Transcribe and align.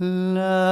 La, 0.00 0.67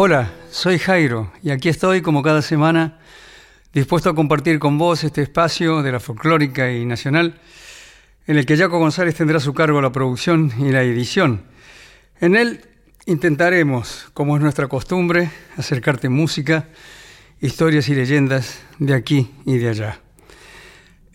Hola, 0.00 0.30
soy 0.52 0.78
Jairo 0.78 1.32
y 1.42 1.50
aquí 1.50 1.68
estoy 1.68 2.02
como 2.02 2.22
cada 2.22 2.40
semana 2.40 3.00
dispuesto 3.72 4.08
a 4.08 4.14
compartir 4.14 4.60
con 4.60 4.78
vos 4.78 5.02
este 5.02 5.22
espacio 5.22 5.82
de 5.82 5.90
la 5.90 5.98
folclórica 5.98 6.70
y 6.70 6.86
nacional 6.86 7.40
en 8.28 8.38
el 8.38 8.46
que 8.46 8.56
Jaco 8.56 8.78
González 8.78 9.16
tendrá 9.16 9.38
a 9.38 9.40
su 9.40 9.54
cargo 9.54 9.80
la 9.80 9.90
producción 9.90 10.52
y 10.60 10.70
la 10.70 10.84
edición. 10.84 11.42
En 12.20 12.36
él 12.36 12.60
intentaremos, 13.06 14.08
como 14.14 14.36
es 14.36 14.40
nuestra 14.40 14.68
costumbre, 14.68 15.32
acercarte 15.56 16.08
música, 16.08 16.68
historias 17.40 17.88
y 17.88 17.96
leyendas 17.96 18.60
de 18.78 18.94
aquí 18.94 19.32
y 19.46 19.58
de 19.58 19.70
allá. 19.70 20.00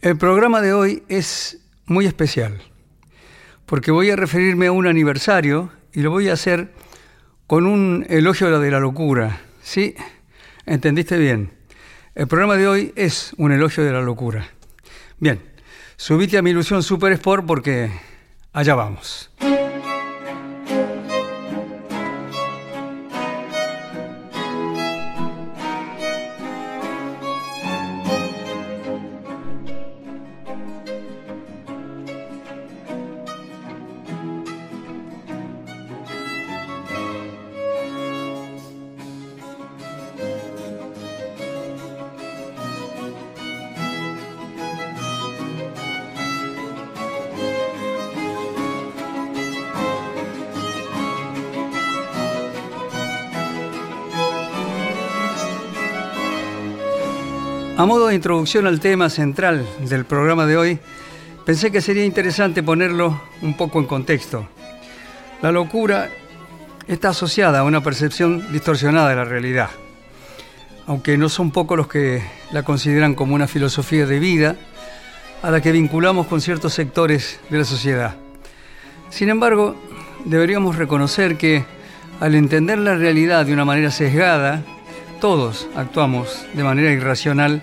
El 0.01 0.17
programa 0.17 0.59
de 0.59 0.73
hoy 0.73 1.03
es 1.07 1.61
muy 1.85 2.05
especial 2.05 2.61
porque 3.65 3.91
voy 3.91 4.09
a 4.09 4.17
referirme 4.17 4.67
a 4.67 4.73
un 4.73 4.87
aniversario 4.87 5.71
y 5.93 6.01
lo 6.01 6.11
voy 6.11 6.27
a 6.27 6.33
hacer 6.33 6.82
con 7.53 7.67
un 7.67 8.03
elogio 8.09 8.59
de 8.59 8.71
la 8.71 8.79
locura. 8.79 9.41
Sí, 9.61 9.93
entendiste 10.65 11.19
bien. 11.19 11.51
El 12.15 12.25
programa 12.25 12.57
de 12.57 12.67
hoy 12.67 12.93
es 12.95 13.35
un 13.37 13.51
elogio 13.51 13.83
de 13.83 13.91
la 13.91 14.01
locura. 14.01 14.47
Bien, 15.19 15.39
subite 15.95 16.39
a 16.39 16.41
mi 16.41 16.49
ilusión 16.49 16.81
Super 16.81 17.11
Sport 17.11 17.45
porque 17.45 17.91
allá 18.53 18.73
vamos. 18.73 19.29
A 57.83 57.85
modo 57.85 58.07
de 58.07 58.15
introducción 58.15 58.65
al 58.65 58.79
tema 58.79 59.09
central 59.09 59.67
del 59.81 60.05
programa 60.05 60.45
de 60.45 60.55
hoy, 60.55 60.79
pensé 61.45 61.69
que 61.69 61.81
sería 61.81 62.05
interesante 62.05 62.63
ponerlo 62.63 63.21
un 63.41 63.57
poco 63.57 63.77
en 63.77 63.87
contexto. 63.87 64.47
La 65.41 65.51
locura 65.51 66.09
está 66.87 67.09
asociada 67.09 67.59
a 67.59 67.63
una 67.65 67.83
percepción 67.83 68.53
distorsionada 68.53 69.09
de 69.09 69.17
la 69.17 69.25
realidad, 69.25 69.69
aunque 70.87 71.17
no 71.17 71.27
son 71.27 71.51
pocos 71.51 71.75
los 71.75 71.89
que 71.89 72.23
la 72.53 72.63
consideran 72.63 73.15
como 73.15 73.35
una 73.35 73.47
filosofía 73.47 74.05
de 74.05 74.17
vida 74.17 74.55
a 75.41 75.51
la 75.51 75.59
que 75.59 75.73
vinculamos 75.73 76.27
con 76.27 76.39
ciertos 76.39 76.73
sectores 76.73 77.41
de 77.49 77.57
la 77.57 77.65
sociedad. 77.65 78.15
Sin 79.09 79.27
embargo, 79.27 79.75
deberíamos 80.23 80.77
reconocer 80.77 81.35
que 81.35 81.65
al 82.21 82.33
entender 82.35 82.79
la 82.79 82.95
realidad 82.95 83.45
de 83.45 83.51
una 83.51 83.65
manera 83.65 83.91
sesgada, 83.91 84.63
todos 85.19 85.67
actuamos 85.75 86.45
de 86.53 86.63
manera 86.63 86.89
irracional 86.89 87.61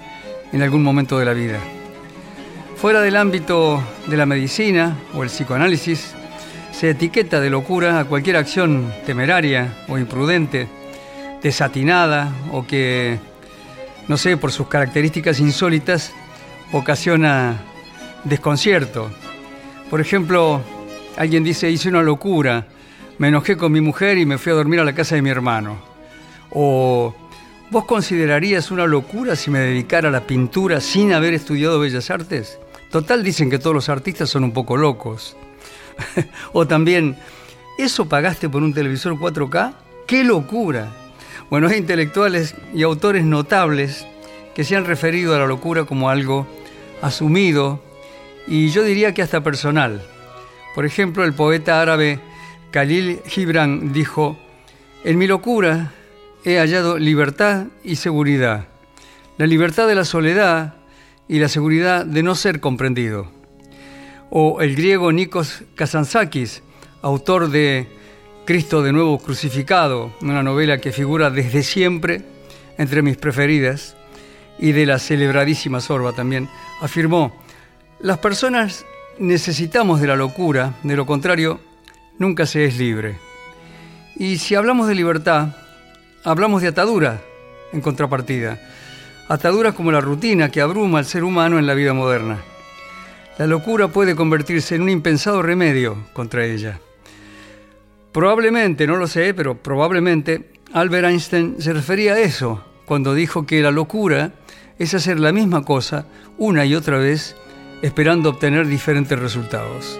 en 0.52 0.62
algún 0.62 0.82
momento 0.82 1.18
de 1.18 1.24
la 1.24 1.32
vida. 1.32 1.58
Fuera 2.76 3.00
del 3.00 3.16
ámbito 3.16 3.82
de 4.06 4.16
la 4.16 4.26
medicina 4.26 4.96
o 5.14 5.22
el 5.22 5.28
psicoanálisis, 5.28 6.14
se 6.72 6.90
etiqueta 6.90 7.40
de 7.40 7.50
locura 7.50 7.98
a 7.98 8.04
cualquier 8.04 8.36
acción 8.36 8.92
temeraria 9.04 9.74
o 9.88 9.98
imprudente, 9.98 10.66
desatinada 11.42 12.32
o 12.52 12.66
que, 12.66 13.18
no 14.08 14.16
sé, 14.16 14.36
por 14.36 14.50
sus 14.50 14.68
características 14.68 15.40
insólitas, 15.40 16.12
ocasiona 16.72 17.58
desconcierto. 18.24 19.10
Por 19.90 20.00
ejemplo, 20.00 20.62
alguien 21.16 21.44
dice, 21.44 21.70
hice 21.70 21.88
una 21.88 22.02
locura, 22.02 22.66
me 23.18 23.28
enojé 23.28 23.56
con 23.56 23.72
mi 23.72 23.82
mujer 23.82 24.16
y 24.16 24.24
me 24.24 24.38
fui 24.38 24.52
a 24.52 24.54
dormir 24.54 24.80
a 24.80 24.84
la 24.84 24.94
casa 24.94 25.16
de 25.16 25.22
mi 25.22 25.30
hermano. 25.30 25.76
O 26.50 27.14
¿Vos 27.70 27.84
considerarías 27.84 28.72
una 28.72 28.84
locura 28.84 29.36
si 29.36 29.48
me 29.48 29.60
dedicara 29.60 30.08
a 30.08 30.10
la 30.10 30.26
pintura 30.26 30.80
sin 30.80 31.12
haber 31.12 31.34
estudiado 31.34 31.78
Bellas 31.78 32.10
Artes? 32.10 32.58
Total 32.90 33.22
dicen 33.22 33.48
que 33.48 33.60
todos 33.60 33.74
los 33.74 33.88
artistas 33.88 34.28
son 34.28 34.42
un 34.42 34.52
poco 34.52 34.76
locos. 34.76 35.36
o 36.52 36.66
también, 36.66 37.16
¿eso 37.78 38.08
pagaste 38.08 38.48
por 38.48 38.64
un 38.64 38.74
televisor 38.74 39.12
4K? 39.12 39.74
¡Qué 40.08 40.24
locura! 40.24 40.88
Bueno, 41.48 41.68
hay 41.68 41.78
intelectuales 41.78 42.56
y 42.74 42.82
autores 42.82 43.24
notables 43.24 44.04
que 44.52 44.64
se 44.64 44.74
han 44.74 44.84
referido 44.84 45.36
a 45.36 45.38
la 45.38 45.46
locura 45.46 45.84
como 45.84 46.10
algo 46.10 46.48
asumido 47.02 47.80
y 48.48 48.70
yo 48.70 48.82
diría 48.82 49.14
que 49.14 49.22
hasta 49.22 49.44
personal. 49.44 50.02
Por 50.74 50.86
ejemplo, 50.86 51.22
el 51.22 51.34
poeta 51.34 51.80
árabe 51.80 52.18
Khalil 52.72 53.20
Gibran 53.26 53.92
dijo, 53.92 54.36
en 55.04 55.18
mi 55.18 55.28
locura 55.28 55.92
he 56.44 56.58
hallado 56.58 56.98
libertad 56.98 57.66
y 57.84 57.96
seguridad. 57.96 58.68
La 59.36 59.46
libertad 59.46 59.86
de 59.86 59.94
la 59.94 60.04
soledad 60.04 60.74
y 61.28 61.38
la 61.38 61.48
seguridad 61.48 62.04
de 62.04 62.22
no 62.22 62.34
ser 62.34 62.60
comprendido. 62.60 63.30
O 64.30 64.60
el 64.60 64.76
griego 64.76 65.12
Nikos 65.12 65.62
Kazantzakis, 65.74 66.62
autor 67.02 67.50
de 67.50 67.88
Cristo 68.44 68.82
de 68.82 68.92
nuevo 68.92 69.18
crucificado, 69.18 70.12
una 70.22 70.42
novela 70.42 70.78
que 70.78 70.92
figura 70.92 71.30
desde 71.30 71.62
siempre 71.62 72.22
entre 72.78 73.02
mis 73.02 73.16
preferidas, 73.16 73.96
y 74.58 74.72
de 74.72 74.86
la 74.86 74.98
celebradísima 74.98 75.80
Sorba 75.80 76.12
también, 76.12 76.48
afirmó, 76.80 77.32
las 78.00 78.18
personas 78.18 78.84
necesitamos 79.18 80.00
de 80.00 80.06
la 80.06 80.16
locura, 80.16 80.74
de 80.82 80.96
lo 80.96 81.06
contrario, 81.06 81.60
nunca 82.18 82.46
se 82.46 82.64
es 82.64 82.78
libre. 82.78 83.18
Y 84.16 84.38
si 84.38 84.54
hablamos 84.54 84.88
de 84.88 84.94
libertad, 84.94 85.56
hablamos 86.24 86.62
de 86.62 86.68
ataduras 86.68 87.20
en 87.72 87.80
contrapartida. 87.80 88.58
Ataduras 89.28 89.74
como 89.74 89.92
la 89.92 90.00
rutina 90.00 90.50
que 90.50 90.60
abruma 90.60 90.98
al 90.98 91.06
ser 91.06 91.24
humano 91.24 91.58
en 91.58 91.66
la 91.66 91.74
vida 91.74 91.92
moderna. 91.92 92.38
La 93.38 93.46
locura 93.46 93.88
puede 93.88 94.16
convertirse 94.16 94.74
en 94.74 94.82
un 94.82 94.90
impensado 94.90 95.40
remedio 95.40 95.96
contra 96.12 96.44
ella. 96.44 96.80
Probablemente, 98.12 98.86
no 98.86 98.96
lo 98.96 99.06
sé, 99.06 99.32
pero 99.34 99.56
probablemente 99.56 100.50
Albert 100.72 101.06
Einstein 101.06 101.56
se 101.58 101.72
refería 101.72 102.14
a 102.14 102.20
eso 102.20 102.64
cuando 102.84 103.14
dijo 103.14 103.46
que 103.46 103.62
la 103.62 103.70
locura 103.70 104.32
es 104.78 104.94
hacer 104.94 105.20
la 105.20 105.32
misma 105.32 105.62
cosa 105.64 106.06
una 106.36 106.64
y 106.64 106.74
otra 106.74 106.98
vez 106.98 107.36
esperando 107.82 108.30
obtener 108.30 108.66
diferentes 108.66 109.18
resultados. 109.18 109.98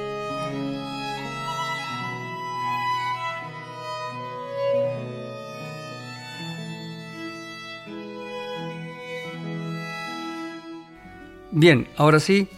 Bien, 11.61 11.89
ahora 11.99 12.21
sí, 12.21 12.49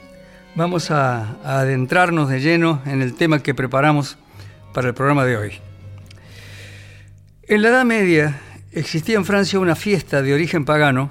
vamos 0.54 0.92
a, 0.92 1.36
adentrarnos 1.42 2.28
de 2.28 2.38
lleno 2.38 2.80
en 2.86 3.02
el 3.02 3.14
tema 3.14 3.42
que 3.42 3.52
preparamos 3.52 4.16
para 4.72 4.86
el 4.86 4.94
programa 4.94 5.24
de 5.24 5.36
hoy. 5.36 5.54
En 7.48 7.62
la 7.62 7.70
Edad 7.70 7.84
Media 7.84 8.40
existía 8.70 9.16
en 9.16 9.24
Francia 9.24 9.58
una 9.58 9.74
fiesta 9.74 10.22
de 10.22 10.32
origen 10.32 10.64
pagano, 10.64 11.10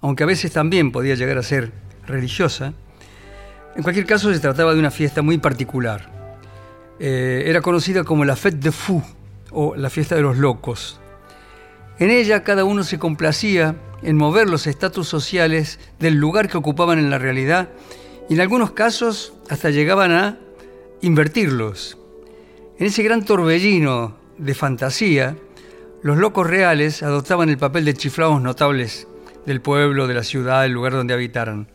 aunque 0.00 0.24
a 0.24 0.26
veces 0.26 0.50
también 0.50 0.90
podía 0.90 1.14
llegar 1.14 1.38
a 1.38 1.44
ser 1.44 1.70
religiosa, 2.08 2.72
En 3.76 3.84
cualquier 3.84 4.06
caso, 4.06 4.34
se 4.34 4.40
trataba 4.40 4.72
de 4.72 4.80
una 4.80 4.90
fiesta 4.90 5.22
muy 5.22 5.38
particular. 5.38 6.10
Eh, 6.98 7.44
era 7.46 7.60
conocida 7.60 8.02
como 8.02 8.24
la 8.24 8.34
Fête 8.34 8.58
de 8.58 8.72
Fou 8.72 9.00
o 9.52 9.76
la 9.76 9.90
fiesta 9.90 10.16
de 10.16 10.22
los 10.22 10.38
locos. 10.38 11.00
En 11.98 12.10
ella 12.10 12.44
cada 12.44 12.64
uno 12.64 12.84
se 12.84 12.98
complacía 12.98 13.76
en 14.02 14.16
mover 14.16 14.48
los 14.48 14.66
estatus 14.68 15.08
sociales 15.08 15.80
del 15.98 16.14
lugar 16.14 16.48
que 16.48 16.56
ocupaban 16.56 16.98
en 16.98 17.10
la 17.10 17.18
realidad 17.18 17.70
y 18.28 18.34
en 18.34 18.40
algunos 18.40 18.70
casos 18.70 19.32
hasta 19.48 19.70
llegaban 19.70 20.12
a 20.12 20.38
invertirlos. 21.00 21.98
En 22.78 22.86
ese 22.86 23.02
gran 23.02 23.24
torbellino 23.24 24.16
de 24.36 24.54
fantasía, 24.54 25.36
los 26.02 26.16
locos 26.16 26.46
reales 26.46 27.02
adoptaban 27.02 27.48
el 27.48 27.58
papel 27.58 27.84
de 27.84 27.94
chiflados 27.94 28.40
notables 28.40 29.08
del 29.46 29.60
pueblo, 29.60 30.06
de 30.06 30.14
la 30.14 30.22
ciudad, 30.22 30.62
del 30.62 30.72
lugar 30.72 30.92
donde 30.92 31.14
habitaran. 31.14 31.68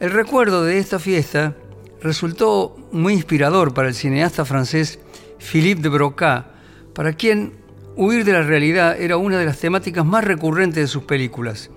El 0.00 0.10
recuerdo 0.10 0.64
de 0.64 0.78
esta 0.78 0.98
fiesta 0.98 1.56
resultó 2.02 2.76
muy 2.92 3.14
inspirador 3.14 3.72
para 3.72 3.88
el 3.88 3.94
cineasta 3.94 4.44
francés 4.44 4.98
Philippe 5.38 5.80
de 5.80 5.88
Broca, 5.88 6.50
para 6.92 7.14
quien 7.14 7.63
huir 7.96 8.24
de 8.24 8.32
la 8.32 8.42
realidad 8.42 9.00
era 9.00 9.16
una 9.16 9.38
de 9.38 9.44
las 9.44 9.58
temáticas 9.58 10.04
más 10.04 10.24
recurrentes 10.24 10.82
de 10.82 10.88
sus 10.88 11.04
películas. 11.04 11.70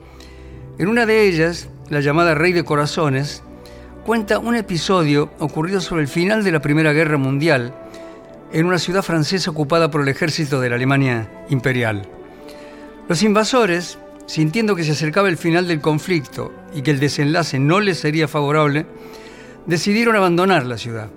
En 0.77 0.87
una 0.87 1.05
de 1.05 1.27
ellas, 1.27 1.69
la 1.89 1.99
llamada 1.99 2.35
Rey 2.35 2.53
de 2.53 2.63
Corazones, 2.63 3.43
cuenta 4.05 4.39
un 4.39 4.55
episodio 4.55 5.31
ocurrido 5.39 5.81
sobre 5.81 6.01
el 6.01 6.07
final 6.07 6.43
de 6.43 6.51
la 6.51 6.61
Primera 6.61 6.93
Guerra 6.93 7.17
Mundial, 7.17 7.73
en 8.51 8.65
una 8.65 8.79
ciudad 8.79 9.01
francesa 9.03 9.51
ocupada 9.51 9.91
por 9.91 10.01
el 10.01 10.07
ejército 10.07 10.61
de 10.61 10.69
la 10.69 10.75
Alemania 10.75 11.29
imperial. 11.49 12.07
Los 13.09 13.21
invasores, 13.23 13.97
sintiendo 14.25 14.75
que 14.75 14.83
se 14.83 14.93
acercaba 14.93 15.29
el 15.29 15.37
final 15.37 15.67
del 15.67 15.81
conflicto 15.81 16.53
y 16.73 16.81
que 16.81 16.91
el 16.91 16.99
desenlace 16.99 17.59
no 17.59 17.79
les 17.79 17.99
sería 17.99 18.27
favorable, 18.27 18.85
decidieron 19.65 20.15
abandonar 20.15 20.65
la 20.65 20.77
ciudad. 20.77 21.09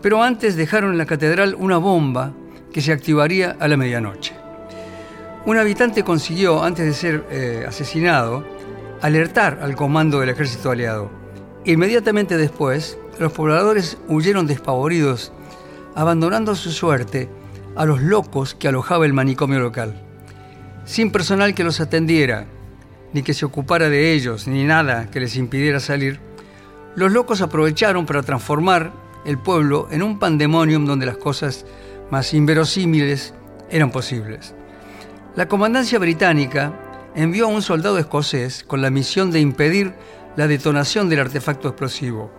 Pero 0.00 0.22
antes 0.22 0.56
dejaron 0.56 0.92
en 0.92 0.98
la 0.98 1.06
catedral 1.06 1.54
una 1.58 1.76
bomba 1.76 2.32
que 2.72 2.80
se 2.80 2.92
activaría 2.92 3.56
a 3.60 3.68
la 3.68 3.76
medianoche. 3.76 4.31
Un 5.44 5.58
habitante 5.58 6.04
consiguió, 6.04 6.62
antes 6.62 6.86
de 6.86 6.94
ser 6.94 7.26
eh, 7.28 7.64
asesinado, 7.66 8.44
alertar 9.00 9.58
al 9.60 9.74
comando 9.74 10.20
del 10.20 10.28
ejército 10.28 10.70
aliado. 10.70 11.10
Inmediatamente 11.64 12.36
después, 12.36 12.96
los 13.18 13.32
pobladores 13.32 13.98
huyeron 14.06 14.46
despavoridos 14.46 15.32
abandonando 15.96 16.54
su 16.54 16.70
suerte 16.70 17.28
a 17.74 17.84
los 17.84 18.00
locos 18.00 18.54
que 18.54 18.68
alojaba 18.68 19.04
el 19.04 19.14
manicomio 19.14 19.58
local. 19.58 20.00
Sin 20.84 21.10
personal 21.10 21.54
que 21.54 21.64
los 21.64 21.80
atendiera, 21.80 22.46
ni 23.12 23.24
que 23.24 23.34
se 23.34 23.44
ocupara 23.44 23.88
de 23.88 24.12
ellos, 24.12 24.46
ni 24.46 24.62
nada 24.62 25.10
que 25.10 25.18
les 25.18 25.34
impidiera 25.34 25.80
salir, 25.80 26.20
los 26.94 27.10
locos 27.10 27.40
aprovecharon 27.40 28.06
para 28.06 28.22
transformar 28.22 28.92
el 29.24 29.38
pueblo 29.38 29.88
en 29.90 30.04
un 30.04 30.20
pandemonium 30.20 30.86
donde 30.86 31.06
las 31.06 31.16
cosas 31.16 31.66
más 32.12 32.32
inverosímiles 32.32 33.34
eran 33.70 33.90
posibles. 33.90 34.54
La 35.34 35.48
comandancia 35.48 35.98
británica 35.98 36.74
envió 37.14 37.46
a 37.46 37.48
un 37.48 37.62
soldado 37.62 37.98
escocés 37.98 38.64
con 38.64 38.82
la 38.82 38.90
misión 38.90 39.30
de 39.30 39.40
impedir 39.40 39.94
la 40.36 40.46
detonación 40.46 41.08
del 41.08 41.20
artefacto 41.20 41.68
explosivo. 41.68 42.30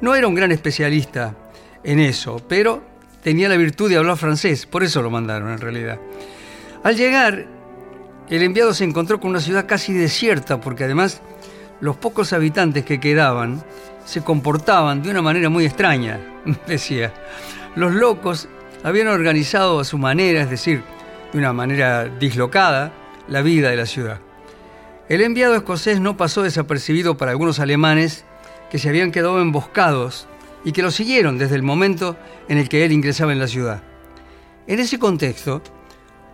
No 0.00 0.14
era 0.14 0.28
un 0.28 0.34
gran 0.36 0.52
especialista 0.52 1.34
en 1.82 1.98
eso, 1.98 2.40
pero 2.48 2.80
tenía 3.24 3.48
la 3.48 3.56
virtud 3.56 3.90
de 3.90 3.96
hablar 3.96 4.16
francés, 4.16 4.66
por 4.66 4.84
eso 4.84 5.02
lo 5.02 5.10
mandaron 5.10 5.50
en 5.50 5.58
realidad. 5.58 5.98
Al 6.84 6.96
llegar, 6.96 7.44
el 8.28 8.42
enviado 8.42 8.72
se 8.72 8.84
encontró 8.84 9.18
con 9.18 9.30
una 9.30 9.40
ciudad 9.40 9.66
casi 9.66 9.92
desierta, 9.92 10.60
porque 10.60 10.84
además 10.84 11.22
los 11.80 11.96
pocos 11.96 12.32
habitantes 12.32 12.84
que 12.84 13.00
quedaban 13.00 13.64
se 14.04 14.22
comportaban 14.22 15.02
de 15.02 15.10
una 15.10 15.22
manera 15.22 15.48
muy 15.48 15.64
extraña, 15.64 16.20
decía. 16.68 17.12
Los 17.74 17.92
locos 17.92 18.48
habían 18.84 19.08
organizado 19.08 19.80
a 19.80 19.84
su 19.84 19.98
manera, 19.98 20.42
es 20.42 20.50
decir, 20.50 20.84
de 21.32 21.38
una 21.38 21.52
manera 21.52 22.04
dislocada, 22.04 22.92
la 23.28 23.42
vida 23.42 23.70
de 23.70 23.76
la 23.76 23.86
ciudad. 23.86 24.20
El 25.08 25.20
enviado 25.20 25.54
escocés 25.54 26.00
no 26.00 26.16
pasó 26.16 26.42
desapercibido 26.42 27.16
para 27.16 27.30
algunos 27.30 27.58
alemanes 27.58 28.24
que 28.70 28.78
se 28.78 28.88
habían 28.88 29.12
quedado 29.12 29.40
emboscados 29.40 30.26
y 30.64 30.72
que 30.72 30.82
lo 30.82 30.90
siguieron 30.90 31.38
desde 31.38 31.56
el 31.56 31.62
momento 31.62 32.16
en 32.48 32.58
el 32.58 32.68
que 32.68 32.84
él 32.84 32.92
ingresaba 32.92 33.32
en 33.32 33.38
la 33.38 33.48
ciudad. 33.48 33.82
En 34.66 34.78
ese 34.78 34.98
contexto, 34.98 35.62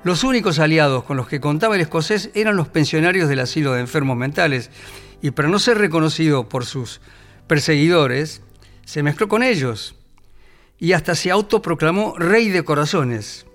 los 0.05 0.23
únicos 0.23 0.59
aliados 0.59 1.03
con 1.05 1.17
los 1.17 1.29
que 1.29 1.41
contaba 1.41 1.75
el 1.75 1.81
escocés 1.81 2.31
eran 2.35 2.57
los 2.57 2.69
pensionarios 2.69 3.29
del 3.29 3.41
asilo 3.41 3.73
de 3.73 3.81
enfermos 3.81 4.17
mentales, 4.17 4.71
y 5.21 5.33
para 5.33 5.49
no 5.49 5.59
ser 5.59 5.79
reconocido 5.79 6.49
por 6.49 6.65
sus 6.65 7.01
perseguidores, 7.49 8.43
se 8.85 9.03
mezcló 9.03 9.27
con 9.29 9.43
ellos 9.43 9.97
y 10.79 10.93
hasta 10.93 11.17
se 11.17 11.31
autoproclamó 11.33 12.15
rey 12.17 12.51
de 12.51 12.63
corazones, 12.63 13.48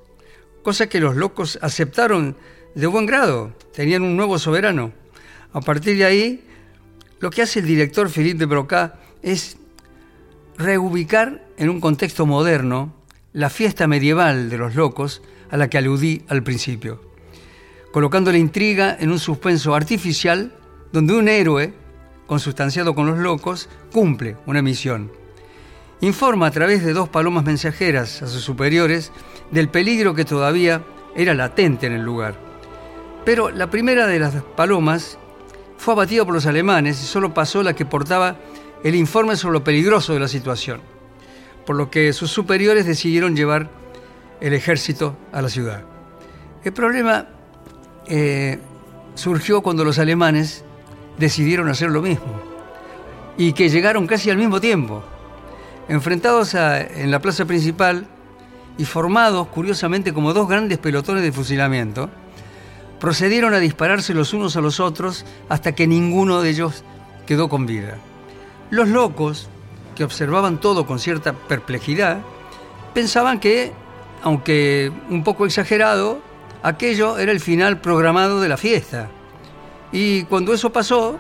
cosa 0.63 0.87
que 0.87 0.99
los 0.99 1.15
locos 1.15 1.59
aceptaron 1.61 2.35
de 2.73 2.87
buen 2.87 3.05
grado, 3.05 3.53
tenían 3.73 4.01
un 4.01 4.17
nuevo 4.17 4.39
soberano. 4.39 4.93
A 5.51 5.61
partir 5.61 5.97
de 5.97 6.05
ahí, 6.05 6.43
lo 7.19 7.29
que 7.29 7.43
hace 7.43 7.59
el 7.59 7.67
director 7.67 8.09
Philippe 8.09 8.39
de 8.39 8.45
Broca 8.45 8.95
es 9.21 9.57
reubicar 10.57 11.45
en 11.57 11.69
un 11.69 11.79
contexto 11.79 12.25
moderno 12.25 12.93
la 13.33 13.49
fiesta 13.49 13.87
medieval 13.87 14.49
de 14.49 14.57
los 14.57 14.75
locos 14.75 15.21
a 15.51 15.57
la 15.57 15.69
que 15.69 15.77
aludí 15.77 16.23
al 16.27 16.43
principio, 16.43 17.01
colocando 17.91 18.31
la 18.31 18.37
intriga 18.37 18.95
en 18.99 19.11
un 19.11 19.19
suspenso 19.19 19.75
artificial 19.75 20.53
donde 20.91 21.13
un 21.13 21.27
héroe, 21.27 21.73
consustanciado 22.27 22.95
con 22.95 23.05
los 23.05 23.19
locos, 23.19 23.69
cumple 23.91 24.37
una 24.45 24.61
misión. 24.61 25.11
Informa 26.03 26.47
a 26.47 26.51
través 26.51 26.83
de 26.83 26.91
dos 26.91 27.07
palomas 27.07 27.45
mensajeras 27.45 28.21
a 28.21 28.27
sus 28.27 28.43
superiores 28.43 29.13
del 29.51 29.69
peligro 29.69 30.13
que 30.13 30.25
todavía 30.25 30.83
era 31.15 31.33
latente 31.33 31.87
en 31.87 31.93
el 31.93 32.01
lugar. 32.01 32.35
Pero 33.23 33.49
la 33.51 33.69
primera 33.69 34.05
de 34.05 34.19
las 34.19 34.35
palomas 34.57 35.17
fue 35.77 35.93
abatida 35.93 36.25
por 36.25 36.33
los 36.33 36.45
alemanes 36.45 37.01
y 37.01 37.05
solo 37.05 37.33
pasó 37.33 37.63
la 37.63 37.73
que 37.73 37.85
portaba 37.85 38.35
el 38.83 38.95
informe 38.95 39.37
sobre 39.37 39.53
lo 39.53 39.63
peligroso 39.63 40.13
de 40.13 40.19
la 40.19 40.27
situación, 40.27 40.81
por 41.65 41.77
lo 41.77 41.89
que 41.89 42.11
sus 42.11 42.29
superiores 42.29 42.85
decidieron 42.85 43.33
llevar 43.33 43.69
el 44.41 44.53
ejército 44.53 45.15
a 45.31 45.41
la 45.41 45.47
ciudad. 45.47 45.85
El 46.65 46.73
problema 46.73 47.29
eh, 48.07 48.59
surgió 49.15 49.61
cuando 49.61 49.85
los 49.85 49.99
alemanes 49.99 50.65
decidieron 51.17 51.69
hacer 51.69 51.91
lo 51.91 52.01
mismo 52.01 52.41
y 53.37 53.53
que 53.53 53.69
llegaron 53.69 54.05
casi 54.05 54.29
al 54.29 54.35
mismo 54.35 54.59
tiempo, 54.59 55.01
enfrentados 55.89 56.53
en 56.55 57.11
la 57.11 57.19
plaza 57.19 57.45
principal 57.45 58.07
y 58.77 58.85
formados 58.85 59.47
curiosamente 59.47 60.13
como 60.13 60.33
dos 60.33 60.47
grandes 60.47 60.77
pelotones 60.77 61.23
de 61.23 61.31
fusilamiento, 61.31 62.09
procedieron 62.99 63.53
a 63.53 63.59
dispararse 63.59 64.13
los 64.13 64.33
unos 64.33 64.55
a 64.55 64.61
los 64.61 64.79
otros 64.79 65.25
hasta 65.49 65.73
que 65.73 65.87
ninguno 65.87 66.41
de 66.41 66.49
ellos 66.49 66.83
quedó 67.25 67.49
con 67.49 67.65
vida. 67.65 67.97
Los 68.69 68.87
locos, 68.87 69.49
que 69.95 70.03
observaban 70.03 70.59
todo 70.59 70.87
con 70.87 70.99
cierta 70.99 71.33
perplejidad, 71.33 72.19
pensaban 72.93 73.39
que, 73.39 73.71
aunque 74.23 74.91
un 75.09 75.23
poco 75.23 75.45
exagerado, 75.45 76.21
aquello 76.63 77.17
era 77.19 77.31
el 77.31 77.39
final 77.39 77.81
programado 77.81 78.41
de 78.41 78.49
la 78.49 78.57
fiesta. 78.57 79.09
Y 79.91 80.23
cuando 80.23 80.53
eso 80.53 80.71
pasó, 80.71 81.19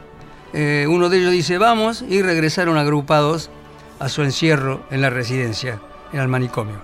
eh, 0.53 0.87
uno 0.89 1.09
de 1.09 1.17
ellos 1.19 1.31
dice 1.31 1.57
vamos 1.57 2.03
y 2.07 2.21
regresaron 2.21 2.77
agrupados 2.77 3.49
a 3.99 4.09
su 4.09 4.21
encierro 4.23 4.83
en 4.91 5.01
la 5.01 5.09
residencia, 5.09 5.79
en 6.11 6.19
el 6.19 6.27
manicomio. 6.27 6.75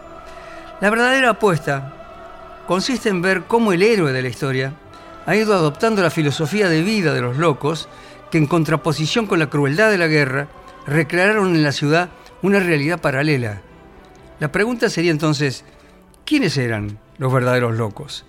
La 0.82 0.90
verdadera 0.90 1.32
apuesta 1.32 1.94
consiste 2.68 3.10
en 3.10 3.22
ver 3.22 3.44
cómo 3.48 3.74
el 3.74 3.84
héroe 3.84 4.14
de 4.14 4.22
la 4.22 4.30
historia 4.30 4.74
ha 5.26 5.36
ido 5.36 5.54
adoptando 5.54 6.02
la 6.02 6.10
filosofía 6.10 6.70
de 6.70 6.82
vida 6.82 7.14
de 7.14 7.22
los 7.22 7.38
locos 7.38 7.90
que 8.32 8.38
en 8.38 8.48
contraposición 8.48 9.28
con 9.28 9.40
la 9.40 9.50
crueldad 9.50 9.92
de 9.92 9.98
la 9.98 10.08
guerra 10.08 10.48
recrearon 10.86 11.56
en 11.56 11.64
la 11.64 11.72
ciudad 11.72 12.10
una 12.42 12.60
realidad 12.60 13.02
paralela. 13.02 13.62
La 14.40 14.52
pregunta 14.52 14.90
sería 14.90 15.12
entonces, 15.12 15.66
¿quiénes 16.26 16.58
eran 16.58 17.00
los 17.18 17.34
verdaderos 17.34 17.76
locos? 17.76 18.26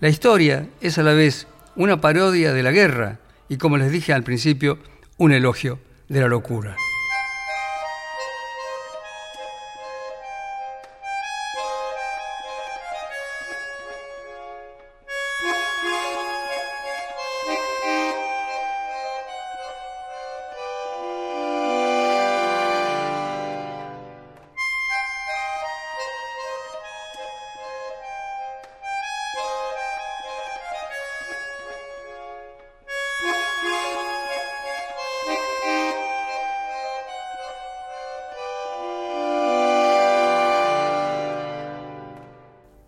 La 0.00 0.08
historia 0.08 0.68
es 0.80 0.98
a 0.98 1.02
la 1.02 1.12
vez 1.12 1.46
una 1.74 2.00
parodia 2.00 2.52
de 2.52 2.62
la 2.62 2.70
guerra 2.70 3.18
y, 3.48 3.56
como 3.56 3.76
les 3.76 3.90
dije 3.90 4.12
al 4.12 4.22
principio, 4.22 4.78
un 5.18 5.32
elogio 5.32 5.78
de 6.08 6.20
la 6.20 6.28
locura. 6.28 6.76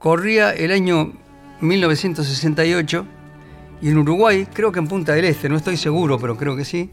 Corría 0.04 0.50
el 0.50 0.70
año 0.70 1.14
1968 1.62 3.06
y 3.80 3.88
en 3.88 3.96
Uruguay, 3.96 4.46
creo 4.52 4.70
que 4.70 4.78
en 4.78 4.87
Punta 4.87 5.14
del 5.14 5.25
Este, 5.25 5.49
no 5.49 5.56
estoy 5.56 5.78
seguro, 5.78 6.18
pero 6.18 6.37
creo 6.37 6.54
que 6.54 6.66
sí, 6.66 6.90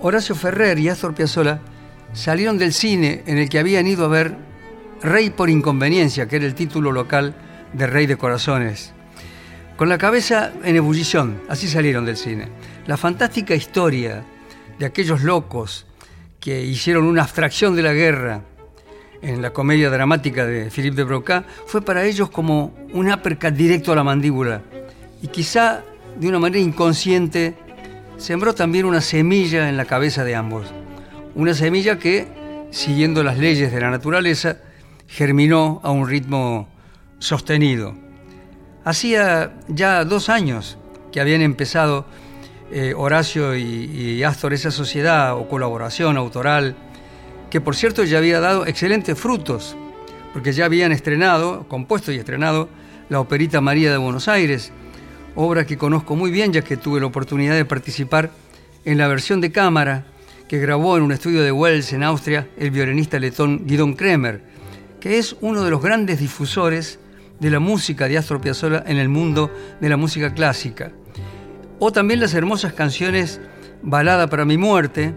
Horacio 0.00 0.34
Ferrer 0.34 0.78
y 0.78 0.90
Astor 0.90 1.14
Piazzolla 1.14 1.62
salieron 2.12 2.58
del 2.58 2.74
cine 2.74 3.22
en 3.24 3.38
el 3.38 3.48
que 3.48 3.58
habían 3.58 3.86
ido 3.86 4.04
a 4.04 4.08
ver 4.08 4.36
Rey 5.00 5.30
por 5.30 5.48
Inconveniencia, 5.48 6.28
que 6.28 6.36
era 6.36 6.44
el 6.44 6.54
título 6.54 6.92
local 6.92 7.34
de 7.72 7.86
Rey 7.86 8.04
de 8.04 8.18
Corazones. 8.18 8.92
Con 9.78 9.88
la 9.88 9.96
cabeza 9.96 10.52
en 10.62 10.76
ebullición, 10.76 11.40
así 11.48 11.68
salieron 11.68 12.04
del 12.04 12.18
cine. 12.18 12.48
La 12.86 12.98
fantástica 12.98 13.54
historia 13.54 14.26
de 14.78 14.84
aquellos 14.84 15.22
locos 15.22 15.86
que 16.38 16.62
hicieron 16.62 17.06
una 17.06 17.22
abstracción 17.22 17.74
de 17.74 17.82
la 17.82 17.94
guerra 17.94 18.42
en 19.22 19.42
la 19.42 19.52
comedia 19.52 19.90
dramática 19.90 20.46
de 20.46 20.70
Philippe 20.70 20.96
de 20.96 21.04
Broca 21.04 21.44
fue 21.66 21.82
para 21.82 22.04
ellos 22.04 22.30
como 22.30 22.74
un 22.92 23.10
uppercut 23.12 23.54
directo 23.54 23.92
a 23.92 23.96
la 23.96 24.04
mandíbula 24.04 24.62
y 25.22 25.28
quizá 25.28 25.82
de 26.18 26.28
una 26.28 26.38
manera 26.38 26.60
inconsciente 26.60 27.54
sembró 28.16 28.54
también 28.54 28.84
una 28.84 29.00
semilla 29.00 29.68
en 29.68 29.76
la 29.76 29.84
cabeza 29.84 30.24
de 30.24 30.34
ambos. 30.34 30.68
Una 31.34 31.54
semilla 31.54 31.98
que, 31.98 32.28
siguiendo 32.70 33.22
las 33.22 33.38
leyes 33.38 33.72
de 33.72 33.80
la 33.80 33.90
naturaleza, 33.90 34.58
germinó 35.06 35.80
a 35.82 35.90
un 35.90 36.08
ritmo 36.08 36.68
sostenido. 37.18 37.94
Hacía 38.84 39.54
ya 39.68 40.04
dos 40.04 40.28
años 40.28 40.78
que 41.12 41.20
habían 41.20 41.42
empezado 41.42 42.06
eh, 42.72 42.94
Horacio 42.96 43.56
y, 43.56 43.62
y 43.62 44.22
Astor 44.22 44.54
esa 44.54 44.70
sociedad 44.70 45.36
o 45.36 45.48
colaboración 45.48 46.16
autoral, 46.16 46.76
que 47.50 47.60
por 47.60 47.76
cierto 47.76 48.04
ya 48.04 48.18
había 48.18 48.40
dado 48.40 48.66
excelentes 48.66 49.18
frutos, 49.18 49.76
porque 50.32 50.52
ya 50.52 50.64
habían 50.64 50.92
estrenado, 50.92 51.66
compuesto 51.68 52.12
y 52.12 52.16
estrenado, 52.16 52.68
la 53.08 53.20
operita 53.20 53.60
María 53.60 53.90
de 53.90 53.98
Buenos 53.98 54.28
Aires, 54.28 54.72
obra 55.34 55.66
que 55.66 55.76
conozco 55.76 56.16
muy 56.16 56.30
bien 56.30 56.52
ya 56.52 56.62
que 56.62 56.76
tuve 56.76 57.00
la 57.00 57.06
oportunidad 57.06 57.54
de 57.54 57.64
participar 57.64 58.30
en 58.84 58.98
la 58.98 59.08
versión 59.08 59.40
de 59.40 59.52
cámara 59.52 60.06
que 60.48 60.58
grabó 60.58 60.96
en 60.96 61.02
un 61.02 61.12
estudio 61.12 61.42
de 61.42 61.52
Wells 61.52 61.92
en 61.92 62.02
Austria 62.02 62.48
el 62.56 62.70
violinista 62.70 63.18
letón 63.18 63.66
Guidon 63.66 63.94
Kremer, 63.94 64.42
que 65.00 65.18
es 65.18 65.36
uno 65.40 65.62
de 65.62 65.70
los 65.70 65.82
grandes 65.82 66.20
difusores 66.20 66.98
de 67.40 67.50
la 67.50 67.58
música 67.58 68.06
de 68.06 68.18
Astor 68.18 68.40
Piazzolla 68.40 68.84
en 68.86 68.98
el 68.98 69.08
mundo 69.08 69.50
de 69.80 69.88
la 69.88 69.96
música 69.96 70.34
clásica. 70.34 70.92
O 71.78 71.90
también 71.90 72.20
las 72.20 72.34
hermosas 72.34 72.74
canciones 72.74 73.40
Balada 73.82 74.28
para 74.28 74.44
mi 74.44 74.58
muerte. 74.58 75.14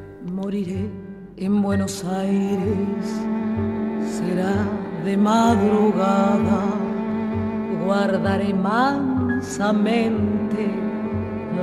En 1.37 1.61
Buenos 1.61 2.03
Aires, 2.03 3.05
será 4.03 4.53
de 5.03 5.17
madrugada, 5.17 6.63
guardaré 7.85 8.53
mansamente 8.53 10.03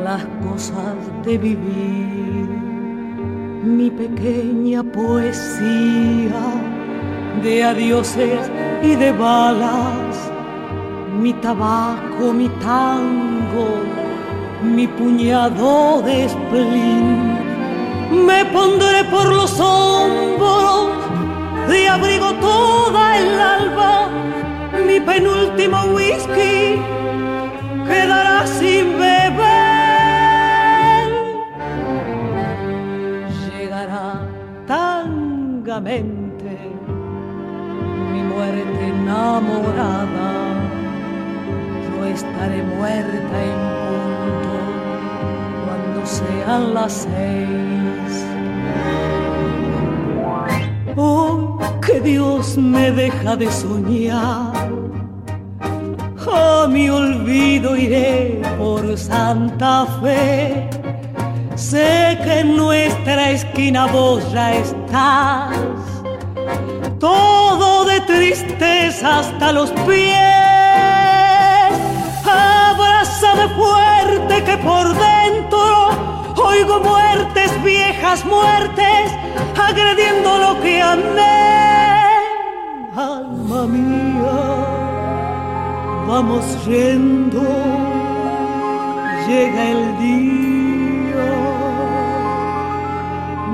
las 0.02 0.24
cosas 0.44 0.96
de 1.24 1.38
vivir, 1.38 2.48
mi 3.64 3.90
pequeña 3.90 4.82
poesía 4.82 6.42
de 7.42 7.64
adioses 7.64 8.50
y 8.82 8.94
de 8.96 9.12
balas, 9.12 10.30
mi 11.20 11.32
tabaco, 11.34 12.32
mi 12.32 12.48
tango, 12.60 13.68
mi 14.62 14.86
puñado 14.88 16.02
de 16.02 16.28
spleen. 16.28 17.29
Me 18.10 18.44
pondré 18.46 19.04
por 19.04 19.26
los 19.32 19.58
hombros 19.60 20.88
de 21.68 21.88
abrigo 21.88 22.34
toda 22.34 23.18
el 23.18 23.40
alba, 23.40 24.08
mi 24.84 24.98
penúltimo 24.98 25.84
whisky 25.94 26.82
quedará 27.86 28.46
sin 28.46 28.98
beber. 28.98 29.40
Llegará 33.46 34.26
tangamente 34.66 36.52
mi 38.12 38.22
muerte 38.22 38.86
enamorada. 38.88 40.30
Yo 41.86 42.04
estaré 42.06 42.62
muerta 42.62 43.36
en 43.50 43.60
punto 43.86 44.54
cuando 45.64 46.00
sean 46.04 46.74
las 46.74 46.92
seis. 46.92 47.79
Oh, 50.96 51.58
que 51.80 52.00
Dios 52.00 52.56
me 52.56 52.90
deja 52.90 53.36
de 53.36 53.50
soñar. 53.50 54.70
A 56.32 56.66
mi 56.68 56.88
olvido 56.90 57.76
iré 57.76 58.42
por 58.58 58.96
Santa 58.96 59.86
Fe. 60.00 60.68
Sé 61.54 62.18
que 62.22 62.40
en 62.40 62.56
nuestra 62.56 63.30
esquina 63.30 63.86
vos 63.86 64.22
ya 64.32 64.54
estás. 64.54 65.56
Todo 66.98 67.84
de 67.84 68.00
tristeza 68.00 69.20
hasta 69.20 69.52
los 69.52 69.70
pies. 69.86 70.16
Abrázame 72.24 73.48
fuerte 73.56 74.44
que 74.44 74.56
por 74.58 74.88
dentro 74.88 75.89
oigo 76.40 76.80
muertes, 76.80 77.50
viejas 77.62 78.24
muertes, 78.24 79.12
agrediendo 79.56 80.38
lo 80.38 80.60
que 80.60 80.82
amé. 80.82 81.50
Alma 82.96 83.66
mía, 83.66 84.38
vamos 86.06 86.44
yendo, 86.66 87.42
llega 89.28 89.70
el 89.70 89.98
día, 89.98 91.30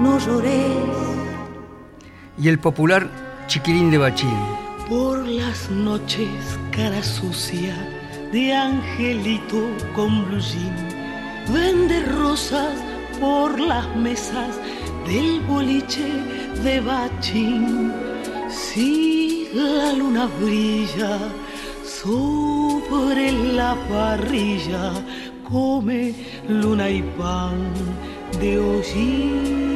no 0.02 0.18
llores. 0.18 0.96
Y 2.38 2.48
el 2.48 2.58
popular 2.58 3.08
Chiquirín 3.46 3.90
de 3.90 3.98
Bachín. 3.98 4.38
Por 4.88 5.26
las 5.26 5.70
noches, 5.70 6.58
cara 6.70 7.02
sucia 7.02 7.74
de 8.32 8.54
angelito 8.54 9.62
con 9.94 10.26
blue 10.26 10.40
jean, 10.40 10.85
vende 11.52 12.00
rosas 12.04 12.74
por 13.20 13.58
las 13.58 13.86
mesas 13.96 14.58
del 15.06 15.40
boliche 15.42 16.08
de 16.62 16.80
Bachín. 16.80 17.92
Si 18.48 19.48
la 19.52 19.92
luna 19.92 20.28
brilla 20.40 21.18
sobre 21.84 23.32
la 23.32 23.74
parrilla, 23.88 24.92
come 25.48 26.14
luna 26.48 26.90
y 26.90 27.02
pan 27.18 27.72
de 28.40 28.58
hollín. 28.58 29.66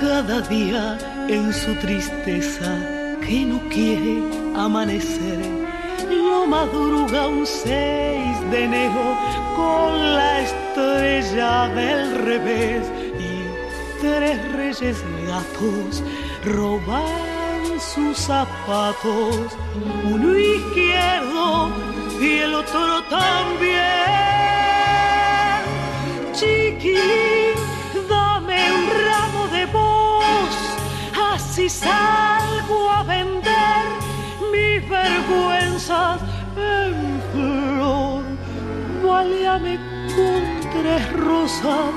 Cada 0.00 0.40
día 0.42 0.98
en 1.28 1.52
su 1.52 1.74
tristeza 1.76 2.70
que 3.24 3.44
no 3.44 3.60
quiere 3.68 4.22
amanecer, 4.56 5.51
madruga 6.64 7.26
un 7.26 7.44
6 7.44 8.50
de 8.52 8.64
enero 8.64 9.06
con 9.56 10.14
la 10.14 10.40
estrella 10.46 11.66
del 11.78 12.14
revés 12.30 12.82
y 13.28 13.32
tres 14.00 14.36
reyes 14.52 14.96
gatos 15.26 16.04
roban 16.44 17.80
sus 17.80 18.16
zapatos, 18.16 19.56
uno 20.04 20.38
izquierdo 20.38 21.70
y 22.20 22.30
el 22.44 22.54
otro 22.54 23.02
también. 23.10 23.82
Chiquilín, 26.32 27.58
dame 28.08 28.60
un 28.78 28.84
ramo 29.08 29.48
de 29.48 29.66
voz, 29.66 30.54
así 31.34 31.68
salgo 31.68 32.88
a 32.88 33.02
vender 33.02 33.84
mis 34.52 34.88
vergüenzas. 34.88 36.31
Válame 39.22 39.78
con 40.16 40.42
tres 40.72 41.12
rosas 41.12 41.94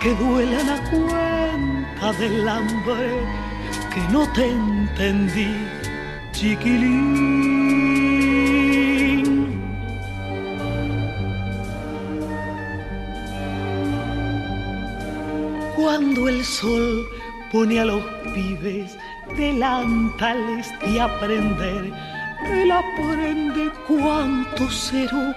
que 0.00 0.14
duelen 0.14 0.68
a 0.68 0.78
cuenta 0.90 2.12
del 2.20 2.48
hambre 2.48 3.18
que 3.92 4.00
no 4.12 4.32
te 4.32 4.50
entendí, 4.50 5.56
chiquilín. 6.30 7.26
Cuando 15.74 16.28
el 16.28 16.44
sol 16.44 17.08
pone 17.50 17.80
a 17.80 17.86
los 17.86 18.04
pibes 18.32 18.96
delantales 19.36 20.72
de 20.80 21.00
aprender, 21.00 21.92
él 22.52 22.70
aprende 22.70 23.70
cuánto 23.86 24.68
cero 24.70 25.34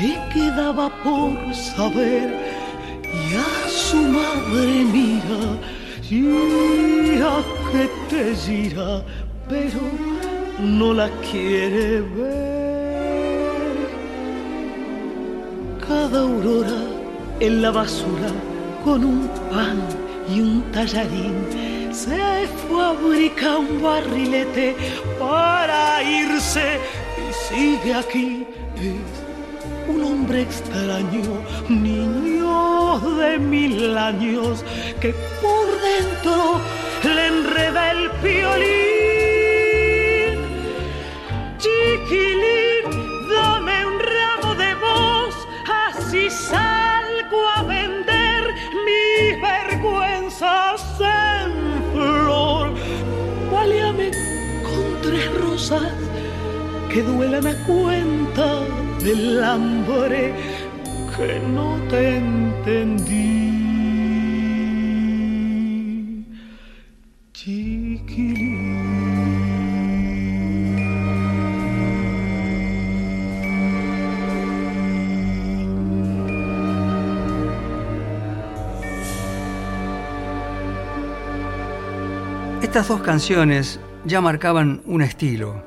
le 0.00 0.18
quedaba 0.32 0.88
por 1.02 1.54
saber 1.54 2.58
y 3.02 3.34
a 3.34 3.68
su 3.68 3.96
madre 3.96 4.84
mira, 4.92 5.58
gira 6.02 7.42
que 7.70 7.88
te 8.08 8.34
gira, 8.34 9.02
pero 9.48 9.80
no 10.60 10.92
la 10.92 11.08
quiere 11.30 12.00
ver. 12.00 12.68
Cada 15.86 16.20
aurora 16.20 16.80
en 17.40 17.62
la 17.62 17.70
basura 17.70 18.30
con 18.84 19.04
un 19.04 19.28
pan 19.50 19.78
y 20.34 20.40
un 20.40 20.62
tallarín 20.72 21.77
se 21.98 22.46
fabrica 22.70 23.58
un 23.58 23.82
barrilete 23.82 24.76
para 25.18 26.00
irse 26.02 26.78
y 27.24 27.26
sigue 27.48 27.92
aquí. 27.94 28.46
Es 28.76 29.10
un 29.92 30.04
hombre 30.04 30.42
extraño, 30.42 31.42
niño 31.68 33.00
de 33.18 33.38
mil 33.38 33.96
años, 33.98 34.64
que 35.00 35.12
por 35.42 35.66
dentro 35.90 36.60
le 37.14 37.26
enreda 37.26 37.90
el 37.90 38.02
violín. 38.22 39.58
Chiquilín, 41.62 42.67
que 56.90 57.02
duelan 57.02 57.46
a 57.46 57.54
cuenta 57.66 58.60
del 59.04 59.44
hambre 59.44 60.32
que 61.14 61.40
no 61.40 61.76
te 61.90 62.16
entendí. 62.16 63.58
Estas 82.62 82.88
dos 82.88 83.00
canciones 83.02 83.80
ya 84.08 84.20
marcaban 84.20 84.82
un 84.86 85.02
estilo, 85.02 85.62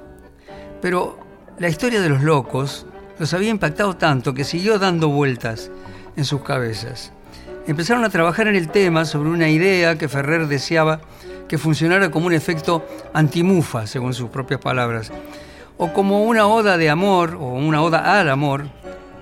pero 0.81 1.19
la 1.59 1.69
historia 1.69 2.01
de 2.01 2.09
los 2.09 2.23
locos 2.23 2.87
los 3.19 3.33
había 3.35 3.49
impactado 3.49 3.95
tanto 3.95 4.33
que 4.33 4.43
siguió 4.43 4.79
dando 4.79 5.09
vueltas 5.09 5.69
en 6.15 6.25
sus 6.25 6.41
cabezas. 6.41 7.13
Empezaron 7.67 8.03
a 8.03 8.09
trabajar 8.09 8.47
en 8.47 8.55
el 8.55 8.69
tema 8.69 9.05
sobre 9.05 9.29
una 9.29 9.47
idea 9.47 9.95
que 9.95 10.09
Ferrer 10.09 10.47
deseaba 10.47 11.01
que 11.47 11.59
funcionara 11.59 12.09
como 12.09 12.25
un 12.25 12.33
efecto 12.33 12.83
antimufa, 13.13 13.85
según 13.85 14.15
sus 14.15 14.29
propias 14.29 14.59
palabras, 14.59 15.11
o 15.77 15.93
como 15.93 16.23
una 16.23 16.47
oda 16.47 16.77
de 16.77 16.89
amor 16.89 17.37
o 17.39 17.53
una 17.53 17.83
oda 17.83 18.19
al 18.19 18.29
amor 18.29 18.65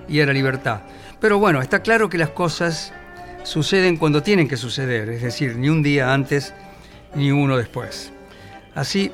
y 0.08 0.20
a 0.20 0.26
la 0.26 0.32
libertad. 0.32 0.80
Pero 1.20 1.38
bueno, 1.38 1.60
está 1.60 1.80
claro 1.80 2.08
que 2.08 2.16
las 2.16 2.30
cosas 2.30 2.94
suceden 3.42 3.98
cuando 3.98 4.22
tienen 4.22 4.48
que 4.48 4.56
suceder, 4.56 5.10
es 5.10 5.22
decir, 5.22 5.56
ni 5.56 5.68
un 5.68 5.82
día 5.82 6.14
antes 6.14 6.54
ni 7.14 7.30
uno 7.32 7.58
después. 7.58 8.12
Así, 8.74 9.10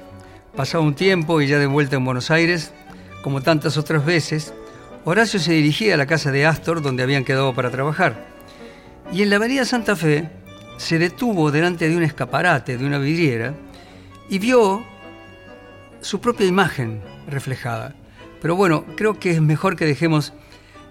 pasado 0.54 0.84
un 0.84 0.94
tiempo 0.94 1.40
y 1.40 1.46
ya 1.46 1.58
de 1.58 1.66
vuelta 1.66 1.96
en 1.96 2.04
Buenos 2.04 2.30
Aires, 2.30 2.72
como 3.22 3.40
tantas 3.42 3.76
otras 3.76 4.04
veces, 4.04 4.52
Horacio 5.04 5.40
se 5.40 5.52
dirigía 5.52 5.94
a 5.94 5.96
la 5.96 6.06
casa 6.06 6.30
de 6.30 6.46
Astor 6.46 6.82
donde 6.82 7.02
habían 7.02 7.24
quedado 7.24 7.54
para 7.54 7.70
trabajar. 7.70 8.26
Y 9.12 9.22
en 9.22 9.30
la 9.30 9.36
avenida 9.36 9.64
Santa 9.64 9.96
Fe 9.96 10.28
se 10.76 10.98
detuvo 10.98 11.50
delante 11.50 11.88
de 11.88 11.96
un 11.96 12.02
escaparate, 12.02 12.76
de 12.76 12.84
una 12.84 12.98
vidriera, 12.98 13.54
y 14.28 14.38
vio 14.38 14.84
su 16.00 16.20
propia 16.20 16.46
imagen 16.46 17.00
reflejada. 17.28 17.94
Pero 18.42 18.56
bueno, 18.56 18.84
creo 18.96 19.18
que 19.18 19.30
es 19.30 19.40
mejor 19.40 19.76
que 19.76 19.86
dejemos 19.86 20.32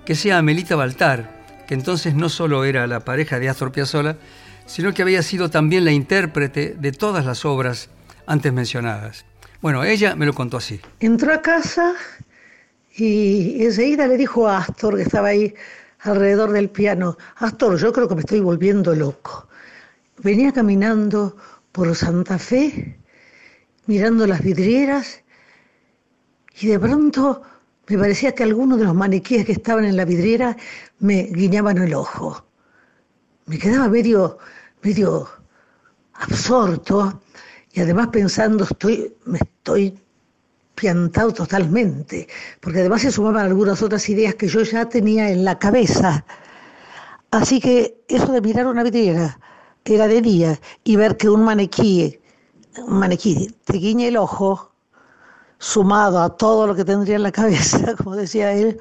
que 0.05 0.15
sea 0.15 0.39
Amelita 0.39 0.75
Baltar, 0.75 1.43
que 1.67 1.73
entonces 1.73 2.15
no 2.15 2.29
solo 2.29 2.63
era 2.65 2.87
la 2.87 3.01
pareja 3.01 3.39
de 3.39 3.49
Astor 3.49 3.71
Piazzolla, 3.71 4.17
sino 4.65 4.93
que 4.93 5.03
había 5.03 5.21
sido 5.21 5.49
también 5.49 5.85
la 5.85 5.91
intérprete 5.91 6.75
de 6.77 6.91
todas 6.91 7.25
las 7.25 7.45
obras 7.45 7.89
antes 8.27 8.51
mencionadas. 8.53 9.25
Bueno, 9.61 9.83
ella 9.83 10.15
me 10.15 10.25
lo 10.25 10.33
contó 10.33 10.57
así. 10.57 10.79
Entró 10.99 11.33
a 11.33 11.41
casa 11.41 11.93
y 12.95 13.63
enseguida 13.63 14.07
le 14.07 14.17
dijo 14.17 14.47
a 14.47 14.59
Astor, 14.59 14.95
que 14.95 15.03
estaba 15.03 15.29
ahí 15.29 15.53
alrededor 15.99 16.51
del 16.51 16.69
piano, 16.69 17.17
Astor, 17.37 17.77
yo 17.77 17.91
creo 17.91 18.07
que 18.07 18.15
me 18.15 18.21
estoy 18.21 18.39
volviendo 18.39 18.95
loco. 18.95 19.47
Venía 20.19 20.51
caminando 20.51 21.35
por 21.71 21.93
Santa 21.95 22.37
Fe, 22.37 22.97
mirando 23.87 24.27
las 24.27 24.41
vidrieras, 24.41 25.21
y 26.61 26.67
de 26.67 26.79
pronto 26.79 27.41
me 27.87 27.97
parecía 27.97 28.33
que 28.33 28.43
algunos 28.43 28.79
de 28.79 28.85
los 28.85 28.95
maniquíes 28.95 29.45
que 29.45 29.51
estaban 29.51 29.85
en 29.85 29.97
la 29.97 30.05
vidriera 30.05 30.55
me 30.99 31.23
guiñaban 31.23 31.77
el 31.79 31.93
ojo. 31.93 32.45
Me 33.47 33.57
quedaba 33.57 33.89
medio 33.89 34.37
medio 34.85 35.27
absorto 36.13 37.21
y 37.75 37.81
además 37.81 38.07
pensando, 38.07 38.63
estoy, 38.63 39.13
me 39.25 39.37
estoy 39.37 39.99
piantado 40.75 41.33
totalmente, 41.33 42.27
porque 42.61 42.79
además 42.79 43.01
se 43.01 43.11
sumaban 43.11 43.45
algunas 43.45 43.81
otras 43.81 44.07
ideas 44.07 44.35
que 44.35 44.47
yo 44.47 44.61
ya 44.61 44.87
tenía 44.87 45.29
en 45.29 45.43
la 45.43 45.59
cabeza. 45.59 46.25
Así 47.31 47.59
que 47.59 48.01
eso 48.07 48.31
de 48.31 48.39
mirar 48.39 48.67
una 48.67 48.81
vidriera, 48.81 49.37
que 49.83 49.95
era 49.95 50.07
de 50.07 50.21
día, 50.21 50.59
y 50.85 50.95
ver 50.95 51.17
que 51.17 51.29
un 51.29 51.43
maniquí, 51.43 52.17
un 52.77 52.97
maniquí 52.97 53.53
te 53.65 53.77
guiñe 53.77 54.07
el 54.07 54.15
ojo, 54.15 54.71
sumado 55.59 56.21
a 56.21 56.29
todo 56.29 56.67
lo 56.67 56.75
que 56.75 56.85
tendría 56.85 57.17
en 57.17 57.23
la 57.23 57.31
cabeza, 57.33 57.93
como 57.97 58.15
decía 58.15 58.53
él, 58.53 58.79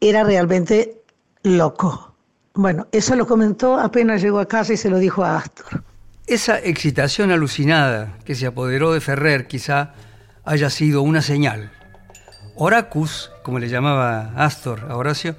era 0.00 0.24
realmente 0.24 1.02
loco. 1.42 2.14
Bueno, 2.54 2.86
eso 2.92 3.14
lo 3.14 3.26
comentó 3.26 3.78
apenas 3.78 4.22
llegó 4.22 4.38
a 4.38 4.46
casa 4.46 4.72
y 4.72 4.78
se 4.78 4.88
lo 4.88 4.98
dijo 4.98 5.22
a 5.22 5.36
Astor. 5.36 5.84
Esa 6.26 6.58
excitación 6.58 7.32
alucinada 7.32 8.16
que 8.24 8.34
se 8.34 8.46
apoderó 8.46 8.94
de 8.94 9.02
Ferrer 9.02 9.46
quizá 9.46 9.92
haya 10.46 10.70
sido 10.70 11.02
una 11.02 11.20
señal. 11.20 11.70
Horacus, 12.56 13.30
como 13.42 13.58
le 13.58 13.68
llamaba 13.68 14.32
Astor 14.34 14.86
a 14.88 14.96
Horacio, 14.96 15.36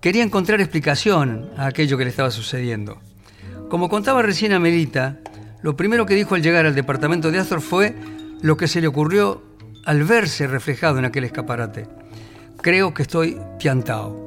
quería 0.00 0.22
encontrar 0.22 0.60
explicación 0.60 1.50
a 1.56 1.66
aquello 1.66 1.98
que 1.98 2.04
le 2.04 2.10
estaba 2.10 2.30
sucediendo. 2.30 3.00
Como 3.68 3.88
contaba 3.88 4.22
recién 4.22 4.52
Amelita, 4.52 5.18
lo 5.62 5.76
primero 5.76 6.06
que 6.06 6.14
dijo 6.14 6.36
al 6.36 6.42
llegar 6.42 6.64
al 6.64 6.76
departamento 6.76 7.32
de 7.32 7.40
Astor 7.40 7.60
fue 7.60 7.96
lo 8.40 8.56
que 8.56 8.68
se 8.68 8.80
le 8.80 8.86
ocurrió 8.86 9.42
al 9.84 10.04
verse 10.04 10.46
reflejado 10.46 11.00
en 11.00 11.06
aquel 11.06 11.24
escaparate. 11.24 11.88
Creo 12.62 12.94
que 12.94 13.02
estoy 13.02 13.36
piantado. 13.58 14.24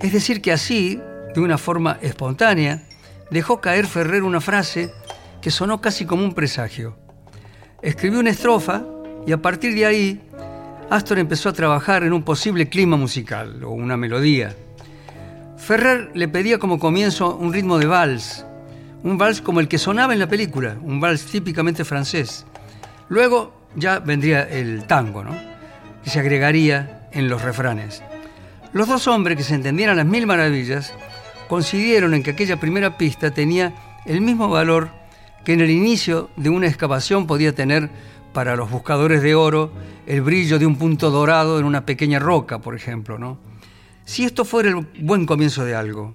Es 0.00 0.12
decir, 0.12 0.40
que 0.40 0.52
así 0.52 1.00
de 1.34 1.40
una 1.40 1.58
forma 1.58 1.98
espontánea, 2.02 2.84
dejó 3.32 3.60
caer 3.60 3.86
Ferrer 3.86 4.22
una 4.22 4.40
frase 4.40 4.92
que 5.40 5.50
sonó 5.50 5.80
casi 5.80 6.04
como 6.04 6.22
un 6.22 6.34
presagio. 6.34 6.96
Escribió 7.80 8.20
una 8.20 8.30
estrofa 8.30 8.84
y 9.26 9.32
a 9.32 9.42
partir 9.42 9.74
de 9.74 9.86
ahí 9.86 10.20
Astor 10.90 11.18
empezó 11.18 11.48
a 11.48 11.52
trabajar 11.52 12.04
en 12.04 12.12
un 12.12 12.22
posible 12.22 12.68
clima 12.68 12.96
musical 12.96 13.64
o 13.64 13.70
una 13.70 13.96
melodía. 13.96 14.54
Ferrer 15.56 16.10
le 16.14 16.28
pedía 16.28 16.58
como 16.58 16.78
comienzo 16.78 17.34
un 17.36 17.52
ritmo 17.52 17.78
de 17.78 17.86
vals, 17.86 18.44
un 19.02 19.16
vals 19.16 19.40
como 19.40 19.60
el 19.60 19.68
que 19.68 19.78
sonaba 19.78 20.12
en 20.12 20.18
la 20.18 20.28
película, 20.28 20.76
un 20.82 21.00
vals 21.00 21.24
típicamente 21.24 21.84
francés. 21.84 22.44
Luego 23.08 23.54
ya 23.74 24.00
vendría 24.00 24.42
el 24.42 24.86
tango, 24.86 25.24
¿no? 25.24 25.34
que 26.04 26.10
se 26.10 26.20
agregaría 26.20 27.08
en 27.12 27.28
los 27.28 27.42
refranes. 27.42 28.02
Los 28.72 28.88
dos 28.88 29.06
hombres 29.06 29.36
que 29.36 29.42
se 29.44 29.54
entendieran 29.54 29.96
las 29.96 30.06
mil 30.06 30.26
maravillas 30.26 30.92
coincidieron 31.52 32.14
en 32.14 32.22
que 32.22 32.30
aquella 32.30 32.58
primera 32.58 32.96
pista 32.96 33.30
tenía 33.30 33.74
el 34.06 34.22
mismo 34.22 34.48
valor 34.48 34.88
que 35.44 35.52
en 35.52 35.60
el 35.60 35.68
inicio 35.68 36.30
de 36.34 36.48
una 36.48 36.66
excavación 36.66 37.26
podía 37.26 37.54
tener 37.54 37.90
para 38.32 38.56
los 38.56 38.70
buscadores 38.70 39.20
de 39.20 39.34
oro 39.34 39.70
el 40.06 40.22
brillo 40.22 40.58
de 40.58 40.64
un 40.64 40.76
punto 40.76 41.10
dorado 41.10 41.58
en 41.58 41.66
una 41.66 41.84
pequeña 41.84 42.18
roca, 42.18 42.60
por 42.60 42.74
ejemplo. 42.74 43.18
¿no? 43.18 43.38
Si 44.06 44.24
esto 44.24 44.46
fuera 44.46 44.70
el 44.70 44.76
buen 45.02 45.26
comienzo 45.26 45.62
de 45.66 45.74
algo, 45.74 46.14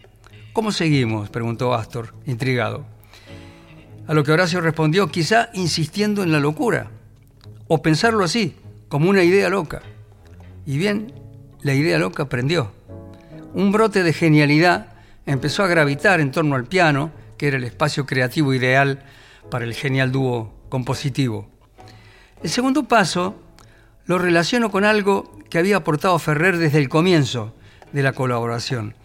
¿cómo 0.54 0.71
seguimos? 0.71 1.30
preguntó 1.30 1.76
Astor, 1.76 2.15
intrigado. 2.26 2.88
A 4.08 4.15
lo 4.15 4.23
que 4.23 4.32
Horacio 4.32 4.60
respondió, 4.60 5.06
quizá 5.10 5.52
insistiendo 5.54 6.23
en 6.23 6.32
la 6.32 6.39
locura, 6.39 6.89
o 7.67 7.84
pensarlo 7.84 8.23
así, 8.23 8.56
como 8.89 9.08
una 9.08 9.21
idea 9.21 9.50
loca. 9.50 9.84
Y 10.65 10.80
bien, 10.80 11.13
la 11.62 11.76
idea 11.76 12.00
loca 12.00 12.26
prendió. 12.26 12.71
Un 13.54 13.71
brote 13.71 14.02
de 14.02 14.13
genialidad 14.13 14.96
empezó 15.27 15.63
a 15.63 15.67
gravitar 15.67 16.19
en 16.19 16.31
torno 16.31 16.55
al 16.55 16.65
piano, 16.65 17.11
que 17.37 17.49
era 17.49 17.57
el 17.57 17.63
espacio 17.63 18.07
creativo 18.07 18.53
ideal 18.53 19.03
para 19.51 19.65
el 19.65 19.75
genial 19.75 20.11
dúo 20.11 20.53
compositivo. 20.69 21.47
El 22.41 22.49
segundo 22.49 22.87
paso 22.87 23.35
lo 24.05 24.17
relaciono 24.17 24.71
con 24.71 24.85
algo 24.85 25.37
que 25.49 25.59
había 25.59 25.77
aportado 25.77 26.17
Ferrer 26.17 26.57
desde 26.57 26.79
el 26.79 26.89
comienzo 26.89 27.53
de 27.91 28.03
la 28.03 28.13
colaboración. 28.13 28.95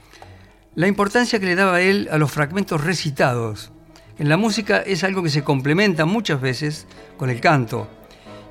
La 0.75 0.87
importancia 0.87 1.39
que 1.39 1.47
le 1.47 1.55
daba 1.55 1.81
él 1.81 2.09
a 2.11 2.19
los 2.19 2.31
fragmentos 2.31 2.83
recitados. 2.83 3.73
En 4.19 4.29
la 4.29 4.37
música 4.37 4.79
es 4.79 5.05
algo 5.05 5.23
que 5.23 5.31
se 5.31 5.45
complementa 5.45 6.05
muchas 6.07 6.41
veces 6.41 6.87
con 7.17 7.31
el 7.31 7.41
canto. 7.41 7.89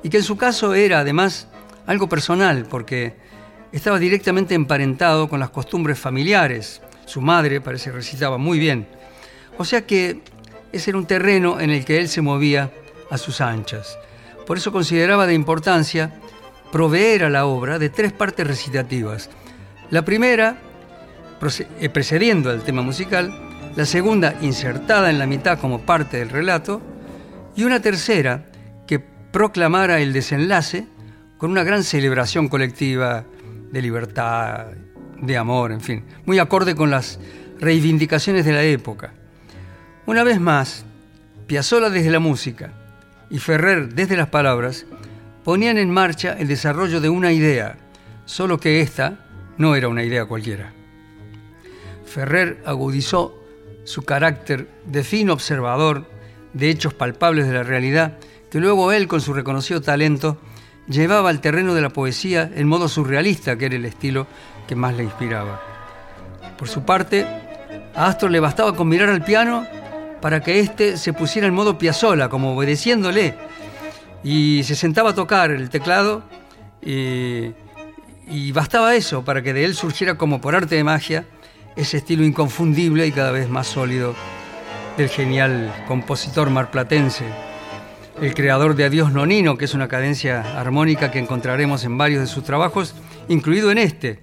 y 0.04 0.08
que 0.08 0.16
en 0.16 0.24
su 0.24 0.36
caso 0.36 0.74
era 0.74 0.98
además 0.98 1.46
algo 1.86 2.08
personal, 2.08 2.66
porque 2.68 3.14
estaba 3.70 4.00
directamente 4.00 4.56
emparentado 4.56 5.28
con 5.28 5.38
las 5.38 5.50
costumbres 5.50 5.96
familiares. 5.96 6.82
Su 7.12 7.20
madre 7.20 7.60
parece 7.60 7.92
recitaba 7.92 8.38
muy 8.38 8.58
bien. 8.58 8.86
O 9.58 9.66
sea 9.66 9.86
que 9.86 10.22
ese 10.72 10.92
era 10.92 10.98
un 10.98 11.04
terreno 11.04 11.60
en 11.60 11.68
el 11.68 11.84
que 11.84 11.98
él 11.98 12.08
se 12.08 12.22
movía 12.22 12.70
a 13.10 13.18
sus 13.18 13.42
anchas. 13.42 13.98
Por 14.46 14.56
eso 14.56 14.72
consideraba 14.72 15.26
de 15.26 15.34
importancia 15.34 16.14
proveer 16.72 17.24
a 17.24 17.28
la 17.28 17.44
obra 17.44 17.78
de 17.78 17.90
tres 17.90 18.14
partes 18.14 18.46
recitativas. 18.46 19.28
La 19.90 20.06
primera, 20.06 20.56
eh, 21.80 21.88
precediendo 21.90 22.48
al 22.48 22.62
tema 22.62 22.80
musical, 22.80 23.30
la 23.76 23.84
segunda, 23.84 24.34
insertada 24.40 25.10
en 25.10 25.18
la 25.18 25.26
mitad 25.26 25.58
como 25.58 25.82
parte 25.82 26.16
del 26.16 26.30
relato, 26.30 26.80
y 27.54 27.64
una 27.64 27.82
tercera, 27.82 28.46
que 28.86 29.00
proclamara 29.00 30.00
el 30.00 30.14
desenlace 30.14 30.86
con 31.36 31.50
una 31.50 31.62
gran 31.62 31.84
celebración 31.84 32.48
colectiva 32.48 33.26
de 33.70 33.82
libertad, 33.82 34.68
de 35.22 35.38
amor, 35.38 35.72
en 35.72 35.80
fin, 35.80 36.04
muy 36.26 36.38
acorde 36.38 36.74
con 36.74 36.90
las 36.90 37.18
reivindicaciones 37.58 38.44
de 38.44 38.52
la 38.52 38.62
época. 38.62 39.14
Una 40.04 40.24
vez 40.24 40.40
más, 40.40 40.84
Piazzolla 41.46 41.88
desde 41.88 42.10
la 42.10 42.18
música 42.18 42.72
y 43.30 43.38
Ferrer 43.38 43.94
desde 43.94 44.16
las 44.16 44.28
palabras 44.28 44.84
ponían 45.44 45.78
en 45.78 45.90
marcha 45.90 46.36
el 46.38 46.48
desarrollo 46.48 47.00
de 47.00 47.08
una 47.08 47.32
idea, 47.32 47.76
solo 48.26 48.58
que 48.58 48.80
esta 48.80 49.20
no 49.58 49.74
era 49.76 49.88
una 49.88 50.04
idea 50.04 50.26
cualquiera. 50.26 50.72
Ferrer 52.04 52.60
agudizó 52.66 53.38
su 53.84 54.02
carácter 54.02 54.68
de 54.86 55.04
fino 55.04 55.32
observador 55.32 56.06
de 56.52 56.68
hechos 56.68 56.94
palpables 56.94 57.46
de 57.46 57.54
la 57.54 57.62
realidad 57.62 58.18
que 58.50 58.60
luego 58.60 58.92
él, 58.92 59.08
con 59.08 59.20
su 59.20 59.32
reconocido 59.32 59.80
talento, 59.80 60.38
llevaba 60.88 61.30
al 61.30 61.40
terreno 61.40 61.74
de 61.74 61.80
la 61.80 61.88
poesía 61.90 62.50
en 62.54 62.68
modo 62.68 62.88
surrealista, 62.88 63.56
que 63.56 63.66
era 63.66 63.76
el 63.76 63.84
estilo 63.84 64.26
más 64.74 64.94
le 64.94 65.04
inspiraba. 65.04 65.60
Por 66.56 66.68
su 66.68 66.82
parte, 66.82 67.26
a 67.94 68.06
Astor 68.06 68.30
le 68.30 68.40
bastaba 68.40 68.74
con 68.74 68.88
mirar 68.88 69.08
al 69.08 69.24
piano 69.24 69.66
para 70.20 70.40
que 70.40 70.60
éste 70.60 70.96
se 70.96 71.12
pusiera 71.12 71.48
en 71.48 71.54
modo 71.54 71.78
piazola, 71.78 72.28
como 72.28 72.56
obedeciéndole, 72.56 73.34
y 74.22 74.62
se 74.64 74.76
sentaba 74.76 75.10
a 75.10 75.14
tocar 75.14 75.50
el 75.50 75.68
teclado 75.68 76.22
y, 76.80 77.50
y 78.28 78.52
bastaba 78.52 78.94
eso 78.94 79.24
para 79.24 79.42
que 79.42 79.52
de 79.52 79.64
él 79.64 79.74
surgiera 79.74 80.16
como 80.16 80.40
por 80.40 80.54
arte 80.54 80.76
de 80.76 80.84
magia 80.84 81.24
ese 81.76 81.98
estilo 81.98 82.24
inconfundible 82.24 83.06
y 83.06 83.12
cada 83.12 83.32
vez 83.32 83.48
más 83.48 83.66
sólido 83.66 84.14
del 84.96 85.08
genial 85.08 85.72
compositor 85.88 86.50
marplatense, 86.50 87.24
el 88.20 88.34
creador 88.34 88.74
de 88.74 88.84
Adiós 88.84 89.10
Nonino, 89.10 89.56
que 89.56 89.64
es 89.64 89.74
una 89.74 89.88
cadencia 89.88 90.60
armónica 90.60 91.10
que 91.10 91.18
encontraremos 91.18 91.84
en 91.84 91.96
varios 91.96 92.20
de 92.20 92.26
sus 92.26 92.44
trabajos, 92.44 92.94
incluido 93.28 93.70
en 93.70 93.78
este, 93.78 94.20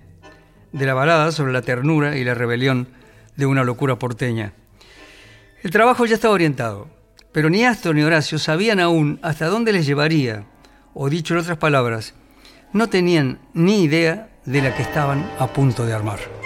de 0.71 0.85
la 0.85 0.93
balada 0.93 1.31
sobre 1.31 1.53
la 1.53 1.61
ternura 1.61 2.17
y 2.17 2.23
la 2.23 2.33
rebelión 2.33 2.87
de 3.35 3.45
una 3.45 3.63
locura 3.63 3.97
porteña. 3.97 4.53
El 5.63 5.71
trabajo 5.71 6.05
ya 6.05 6.15
estaba 6.15 6.33
orientado, 6.33 6.87
pero 7.31 7.49
ni 7.49 7.65
Astor 7.65 7.95
ni 7.95 8.03
Horacio 8.03 8.39
sabían 8.39 8.79
aún 8.79 9.19
hasta 9.21 9.47
dónde 9.47 9.73
les 9.73 9.85
llevaría, 9.85 10.45
o 10.93 11.09
dicho 11.09 11.33
en 11.33 11.41
otras 11.41 11.57
palabras, 11.57 12.13
no 12.73 12.87
tenían 12.87 13.39
ni 13.53 13.83
idea 13.83 14.29
de 14.45 14.61
la 14.61 14.75
que 14.75 14.83
estaban 14.83 15.29
a 15.39 15.47
punto 15.47 15.85
de 15.85 15.93
armar. 15.93 16.38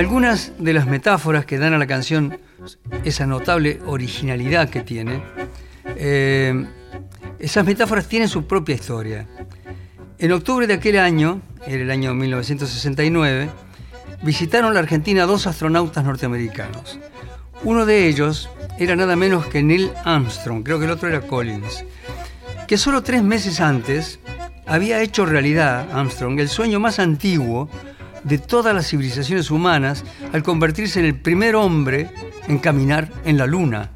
Algunas 0.00 0.54
de 0.58 0.72
las 0.72 0.86
metáforas 0.86 1.44
que 1.44 1.58
dan 1.58 1.74
a 1.74 1.78
la 1.78 1.86
canción 1.86 2.38
esa 3.04 3.26
notable 3.26 3.80
originalidad 3.84 4.70
que 4.70 4.80
tiene, 4.80 5.22
eh, 5.94 6.64
esas 7.38 7.66
metáforas 7.66 8.08
tienen 8.08 8.26
su 8.26 8.46
propia 8.46 8.76
historia. 8.76 9.26
En 10.18 10.32
octubre 10.32 10.66
de 10.66 10.72
aquel 10.72 10.98
año, 10.98 11.42
era 11.66 11.82
el 11.82 11.90
año 11.90 12.14
1969, 12.14 13.50
visitaron 14.22 14.72
la 14.72 14.80
Argentina 14.80 15.26
dos 15.26 15.46
astronautas 15.46 16.02
norteamericanos. 16.02 16.98
Uno 17.62 17.84
de 17.84 18.08
ellos 18.08 18.48
era 18.78 18.96
nada 18.96 19.16
menos 19.16 19.44
que 19.48 19.62
Neil 19.62 19.90
Armstrong, 20.06 20.62
creo 20.64 20.78
que 20.78 20.86
el 20.86 20.92
otro 20.92 21.10
era 21.10 21.20
Collins, 21.20 21.84
que 22.66 22.78
solo 22.78 23.02
tres 23.02 23.22
meses 23.22 23.60
antes 23.60 24.18
había 24.66 25.02
hecho 25.02 25.26
realidad 25.26 25.90
Armstrong 25.92 26.40
el 26.40 26.48
sueño 26.48 26.80
más 26.80 27.00
antiguo 27.00 27.68
de 28.24 28.38
todas 28.38 28.74
las 28.74 28.88
civilizaciones 28.88 29.50
humanas 29.50 30.04
al 30.32 30.42
convertirse 30.42 31.00
en 31.00 31.06
el 31.06 31.18
primer 31.18 31.54
hombre 31.56 32.10
en 32.48 32.58
caminar 32.58 33.10
en 33.24 33.38
la 33.38 33.46
luna. 33.46 33.90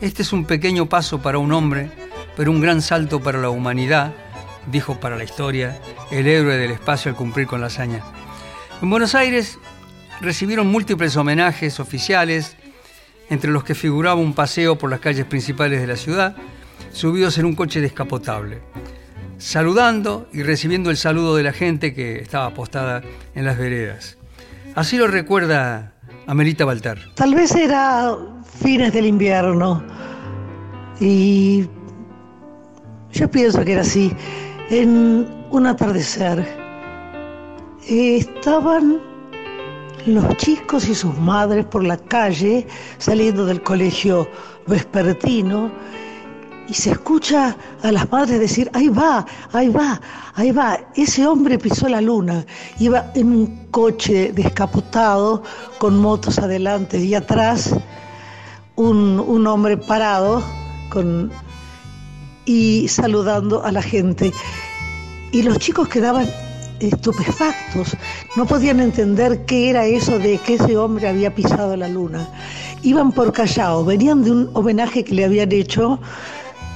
Este 0.00 0.22
es 0.22 0.32
un 0.32 0.44
pequeño 0.44 0.88
paso 0.88 1.20
para 1.20 1.38
un 1.38 1.52
hombre, 1.52 1.90
pero 2.36 2.50
un 2.50 2.60
gran 2.60 2.82
salto 2.82 3.20
para 3.20 3.38
la 3.38 3.50
humanidad, 3.50 4.12
dijo 4.70 5.00
para 5.00 5.16
la 5.16 5.24
historia 5.24 5.78
el 6.10 6.26
héroe 6.26 6.56
del 6.56 6.70
espacio 6.70 7.10
al 7.10 7.16
cumplir 7.16 7.46
con 7.46 7.60
la 7.60 7.66
hazaña. 7.66 8.02
En 8.80 8.90
Buenos 8.90 9.14
Aires 9.14 9.58
recibieron 10.20 10.68
múltiples 10.68 11.16
homenajes 11.16 11.80
oficiales, 11.80 12.56
entre 13.30 13.50
los 13.50 13.64
que 13.64 13.74
figuraba 13.74 14.20
un 14.20 14.34
paseo 14.34 14.78
por 14.78 14.88
las 14.88 15.00
calles 15.00 15.26
principales 15.26 15.80
de 15.80 15.86
la 15.86 15.96
ciudad, 15.96 16.36
subidos 16.92 17.36
en 17.38 17.44
un 17.44 17.54
coche 17.54 17.80
descapotable 17.80 18.62
saludando 19.38 20.28
y 20.32 20.42
recibiendo 20.42 20.90
el 20.90 20.96
saludo 20.96 21.36
de 21.36 21.42
la 21.42 21.52
gente 21.52 21.94
que 21.94 22.18
estaba 22.20 22.46
apostada 22.46 23.02
en 23.34 23.44
las 23.44 23.56
veredas. 23.58 24.18
Así 24.74 24.96
lo 24.96 25.06
recuerda 25.06 25.92
Amelita 26.26 26.64
Baltar. 26.64 26.98
Tal 27.14 27.34
vez 27.34 27.54
era 27.54 28.14
fines 28.60 28.92
del 28.92 29.06
invierno 29.06 29.82
y 31.00 31.66
yo 33.12 33.30
pienso 33.30 33.64
que 33.64 33.72
era 33.72 33.80
así. 33.82 34.12
En 34.70 35.26
un 35.50 35.66
atardecer 35.66 36.46
estaban 37.88 39.00
los 40.06 40.36
chicos 40.36 40.88
y 40.88 40.94
sus 40.94 41.16
madres 41.18 41.64
por 41.66 41.84
la 41.84 41.96
calle 41.96 42.66
saliendo 42.98 43.46
del 43.46 43.62
colegio 43.62 44.28
vespertino 44.66 45.70
y 46.68 46.74
se 46.74 46.90
escucha 46.90 47.56
a 47.82 47.92
las 47.92 48.10
madres 48.10 48.38
decir, 48.38 48.70
ahí 48.74 48.88
va, 48.88 49.24
ahí 49.52 49.68
va, 49.68 50.00
ahí 50.34 50.52
va, 50.52 50.78
ese 50.94 51.26
hombre 51.26 51.58
pisó 51.58 51.88
la 51.88 52.00
luna, 52.00 52.44
iba 52.78 53.10
en 53.14 53.28
un 53.28 53.66
coche 53.70 54.32
descapotado 54.32 55.42
con 55.78 55.98
motos 55.98 56.38
adelante 56.38 56.98
y 56.98 57.14
atrás 57.14 57.74
un, 58.76 59.46
hombre 59.46 59.76
parado 59.78 60.42
con, 60.90 61.32
y 62.44 62.86
saludando 62.88 63.64
a 63.64 63.72
la 63.72 63.82
gente. 63.82 64.32
Y 65.32 65.42
los 65.42 65.58
chicos 65.58 65.88
quedaban 65.88 66.30
estupefactos, 66.80 67.96
no 68.36 68.46
podían 68.46 68.80
entender 68.80 69.44
qué 69.46 69.70
era 69.70 69.84
eso 69.86 70.18
de 70.18 70.38
que 70.38 70.54
ese 70.54 70.76
hombre 70.76 71.08
había 71.08 71.34
pisado 71.34 71.76
la 71.76 71.88
luna. 71.88 72.28
Iban 72.82 73.10
por 73.10 73.32
Callao, 73.32 73.84
venían 73.84 74.22
de 74.22 74.30
un 74.30 74.50
homenaje 74.54 75.02
que 75.02 75.14
le 75.14 75.24
habían 75.24 75.50
hecho 75.50 75.98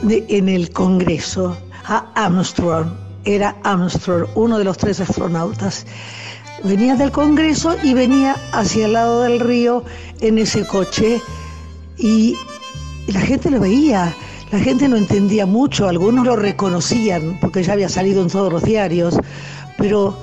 en 0.09 0.49
el 0.49 0.71
Congreso 0.71 1.57
a 1.85 2.07
Armstrong. 2.15 2.89
Era 3.25 3.57
Armstrong, 3.63 4.27
uno 4.35 4.59
de 4.59 4.65
los 4.65 4.77
tres 4.77 5.01
astronautas. 5.01 5.87
Venía 6.65 6.97
del 6.97 7.11
Congreso 7.11 7.77
y 7.83 7.95
venía 7.95 8.37
hacia 8.53 8.87
el 8.87 8.95
lado 8.95 9.23
del 9.23 9.41
río 9.41 9.85
en 10.21 10.39
ese 10.39 10.67
coche 10.67 11.21
y 11.99 12.37
la 13.07 13.21
gente 13.21 13.51
lo 13.51 13.61
veía. 13.61 14.15
La 14.51 14.59
gente 14.59 14.89
no 14.89 14.97
entendía 14.97 15.47
mucho, 15.47 15.89
algunos 15.89 16.27
lo 16.27 16.37
reconocían 16.37 17.39
porque 17.41 17.63
ya 17.63 17.73
había 17.73 17.89
salido 17.89 18.23
en 18.23 18.29
todos 18.29 18.53
los 18.53 18.63
diarios, 18.63 19.17
pero 19.79 20.17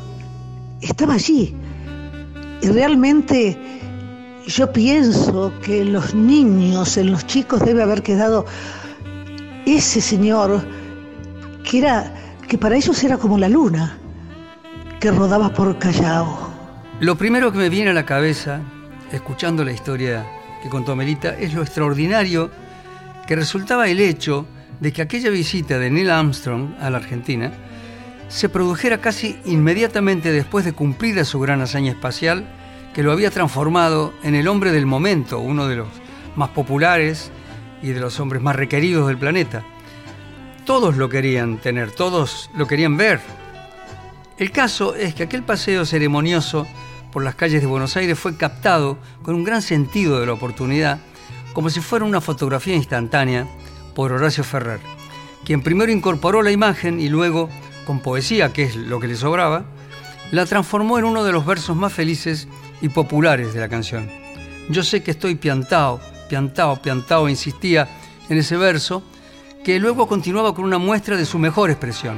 estaba 0.82 1.16
allí, 1.16 1.56
Y 2.62 2.68
realmente 2.68 3.58
yo 4.46 4.72
pienso 4.72 5.52
que 5.64 5.84
los 5.84 6.14
niños, 6.14 6.98
en 6.98 7.12
los 7.12 7.26
chicos 7.26 7.62
debe 7.62 7.84
haber 7.84 8.04
quedado 8.04 8.46
ese 9.66 10.02
señor 10.02 10.66
que 11.64 11.80
era 11.80 12.14
que 12.48 12.58
para 12.58 12.76
ellos 12.76 13.04
era 13.04 13.18
como 13.18 13.38
la 13.38 13.48
luna 13.48 13.98
que 15.00 15.12
rodaba 15.12 15.54
por 15.54 15.78
Callao. 15.78 16.50
Lo 17.00 17.16
primero 17.16 17.52
que 17.52 17.58
me 17.60 17.70
viene 17.70 17.92
a 17.92 17.94
la 17.94 18.06
cabeza, 18.06 18.62
escuchando 19.12 19.64
la 19.64 19.72
historia 19.72 20.26
que 20.62 20.70
contó 20.70 20.96
Melita, 20.96 21.38
es 21.38 21.54
lo 21.54 21.62
extraordinario 21.62 22.52
que 23.28 23.36
resultaba 23.36 23.88
el 23.88 24.00
hecho 24.00 24.46
de 24.80 24.92
que 24.92 25.02
aquella 25.02 25.30
visita 25.30 25.78
de 25.78 25.90
Neil 25.90 26.10
Armstrong 26.10 26.74
a 26.80 26.90
la 26.90 26.98
Argentina 26.98 27.52
se 28.28 28.50
produjera 28.50 29.00
casi 29.00 29.38
inmediatamente 29.46 30.32
después 30.32 30.66
de 30.66 30.74
cumplir 30.74 31.24
su 31.26 31.40
gran 31.40 31.62
hazaña 31.62 31.92
espacial, 31.92 32.48
que 32.94 33.04
lo 33.04 33.12
había 33.12 33.32
transformado 33.32 34.14
en 34.24 34.36
el 34.36 34.48
hombre 34.48 34.72
del 34.72 34.86
momento, 34.86 35.40
uno 35.40 35.68
de 35.68 35.78
los 35.78 35.88
más 36.36 36.50
populares 36.50 37.32
y 37.82 37.90
de 37.90 38.00
los 38.00 38.20
hombres 38.20 38.42
más 38.42 38.56
requeridos 38.56 39.08
del 39.08 39.18
planeta. 39.18 39.64
Todos 40.66 40.98
lo 40.98 41.10
querían 41.10 41.58
tener, 41.58 41.92
todos 41.92 42.50
lo 42.56 42.68
querían 42.68 42.98
ver. 42.98 43.20
El 44.38 44.52
caso 44.52 44.96
es 44.96 45.14
que 45.16 45.24
aquel 45.24 45.44
paseo 45.44 45.86
ceremonioso 45.86 46.68
por 47.12 47.24
las 47.24 47.36
calles 47.36 47.62
de 47.62 47.68
Buenos 47.68 47.98
Aires 47.98 48.18
fue 48.18 48.38
captado 48.38 48.98
con 49.24 49.36
un 49.36 49.44
gran 49.44 49.62
sentido 49.62 50.20
de 50.20 50.26
la 50.26 50.34
oportunidad, 50.34 51.00
como 51.54 51.70
si 51.70 51.82
fuera 51.82 52.06
una 52.06 52.22
fotografía 52.22 52.76
instantánea 52.76 53.48
por 53.96 54.12
Horacio 54.12 54.44
Ferrer, 54.44 54.80
quien 55.44 55.62
primero 55.62 55.92
incorporó 55.92 56.42
la 56.42 56.52
imagen 56.52 57.00
y 57.00 57.10
luego, 57.10 57.50
con 57.86 58.00
poesía, 58.02 58.54
que 58.54 58.64
es 58.64 58.76
lo 58.76 59.00
que 59.00 59.08
le 59.08 59.16
sobraba, 59.16 59.66
la 60.32 60.46
transformó 60.46 61.00
en 61.00 61.06
uno 61.06 61.24
de 61.24 61.32
los 61.32 61.46
versos 61.46 61.76
más 61.76 61.92
felices 61.92 62.48
y 62.82 62.90
populares 62.90 63.54
de 63.54 63.60
la 63.60 63.70
canción. 63.70 64.10
Yo 64.70 64.84
sé 64.84 65.02
que 65.02 65.12
estoy 65.12 65.36
piantao, 65.36 66.00
piantao, 66.30 66.82
piantao, 66.82 67.28
insistía 67.28 67.90
en 68.30 68.38
ese 68.38 68.56
verso, 68.56 69.04
que 69.66 69.80
luego 69.80 70.08
continuaba 70.08 70.56
con 70.56 70.64
una 70.64 70.78
muestra 70.78 71.18
de 71.18 71.26
su 71.26 71.38
mejor 71.38 71.70
expresión. 71.70 72.16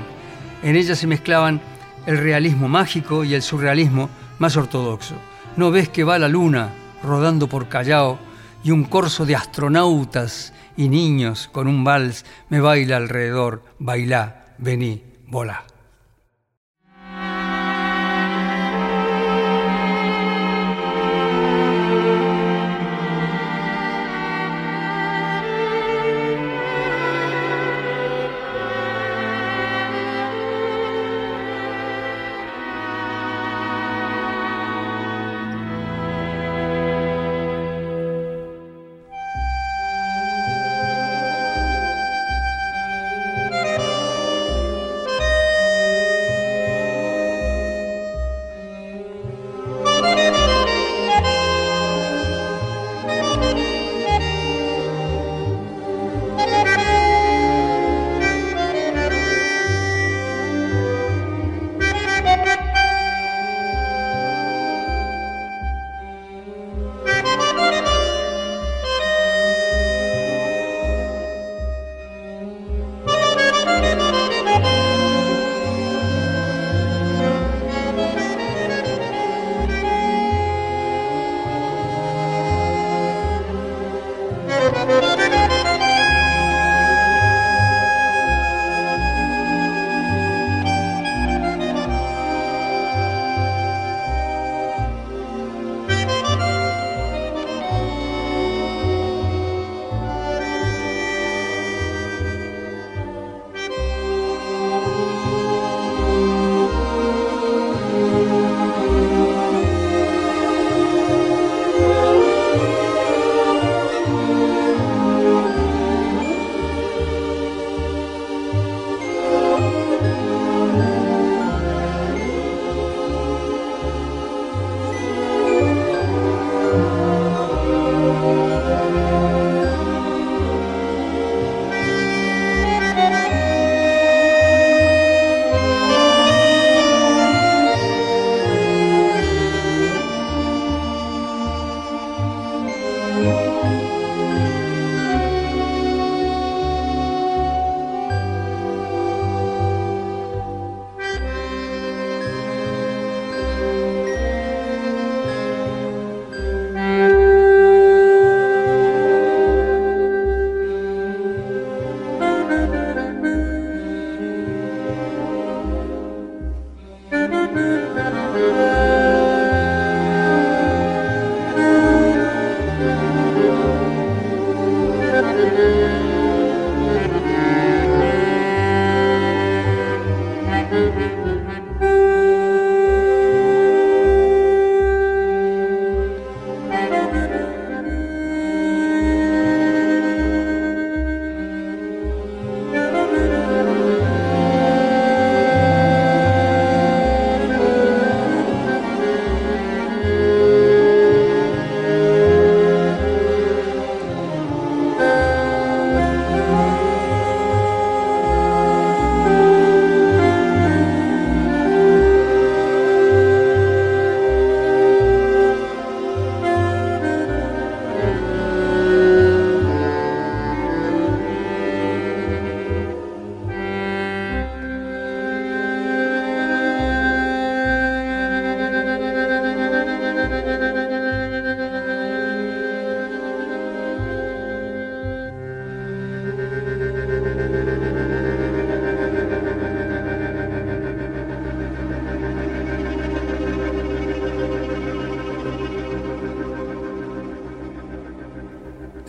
En 0.61 0.75
ella 0.75 0.95
se 0.95 1.07
mezclaban 1.07 1.59
el 2.05 2.19
realismo 2.19 2.67
mágico 2.67 3.23
y 3.23 3.33
el 3.33 3.41
surrealismo 3.41 4.09
más 4.37 4.55
ortodoxo. 4.57 5.15
¿No 5.57 5.71
ves 5.71 5.89
que 5.89 6.03
va 6.03 6.19
la 6.19 6.27
luna 6.27 6.69
rodando 7.03 7.47
por 7.47 7.67
Callao 7.67 8.19
y 8.63 8.69
un 8.69 8.83
corso 8.83 9.25
de 9.25 9.35
astronautas 9.35 10.53
y 10.77 10.87
niños 10.87 11.49
con 11.51 11.67
un 11.67 11.83
vals 11.83 12.25
me 12.49 12.59
baila 12.59 12.97
alrededor? 12.97 13.63
Bailá, 13.79 14.45
vení, 14.59 15.03
volá. 15.27 15.70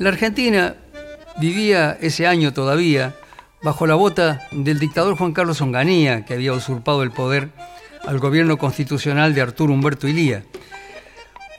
La 0.02 0.08
Argentina 0.08 0.74
vivía 1.38 1.96
ese 2.00 2.26
año 2.26 2.52
todavía 2.52 3.14
bajo 3.62 3.86
la 3.86 3.94
bota 3.94 4.48
del 4.50 4.80
dictador 4.80 5.14
Juan 5.14 5.32
Carlos 5.32 5.60
Onganía, 5.60 6.24
que 6.24 6.34
había 6.34 6.54
usurpado 6.54 7.04
el 7.04 7.12
poder 7.12 7.50
al 8.04 8.18
gobierno 8.18 8.58
constitucional 8.58 9.32
de 9.32 9.42
Arturo 9.42 9.72
Humberto 9.72 10.08
Ilía. 10.08 10.42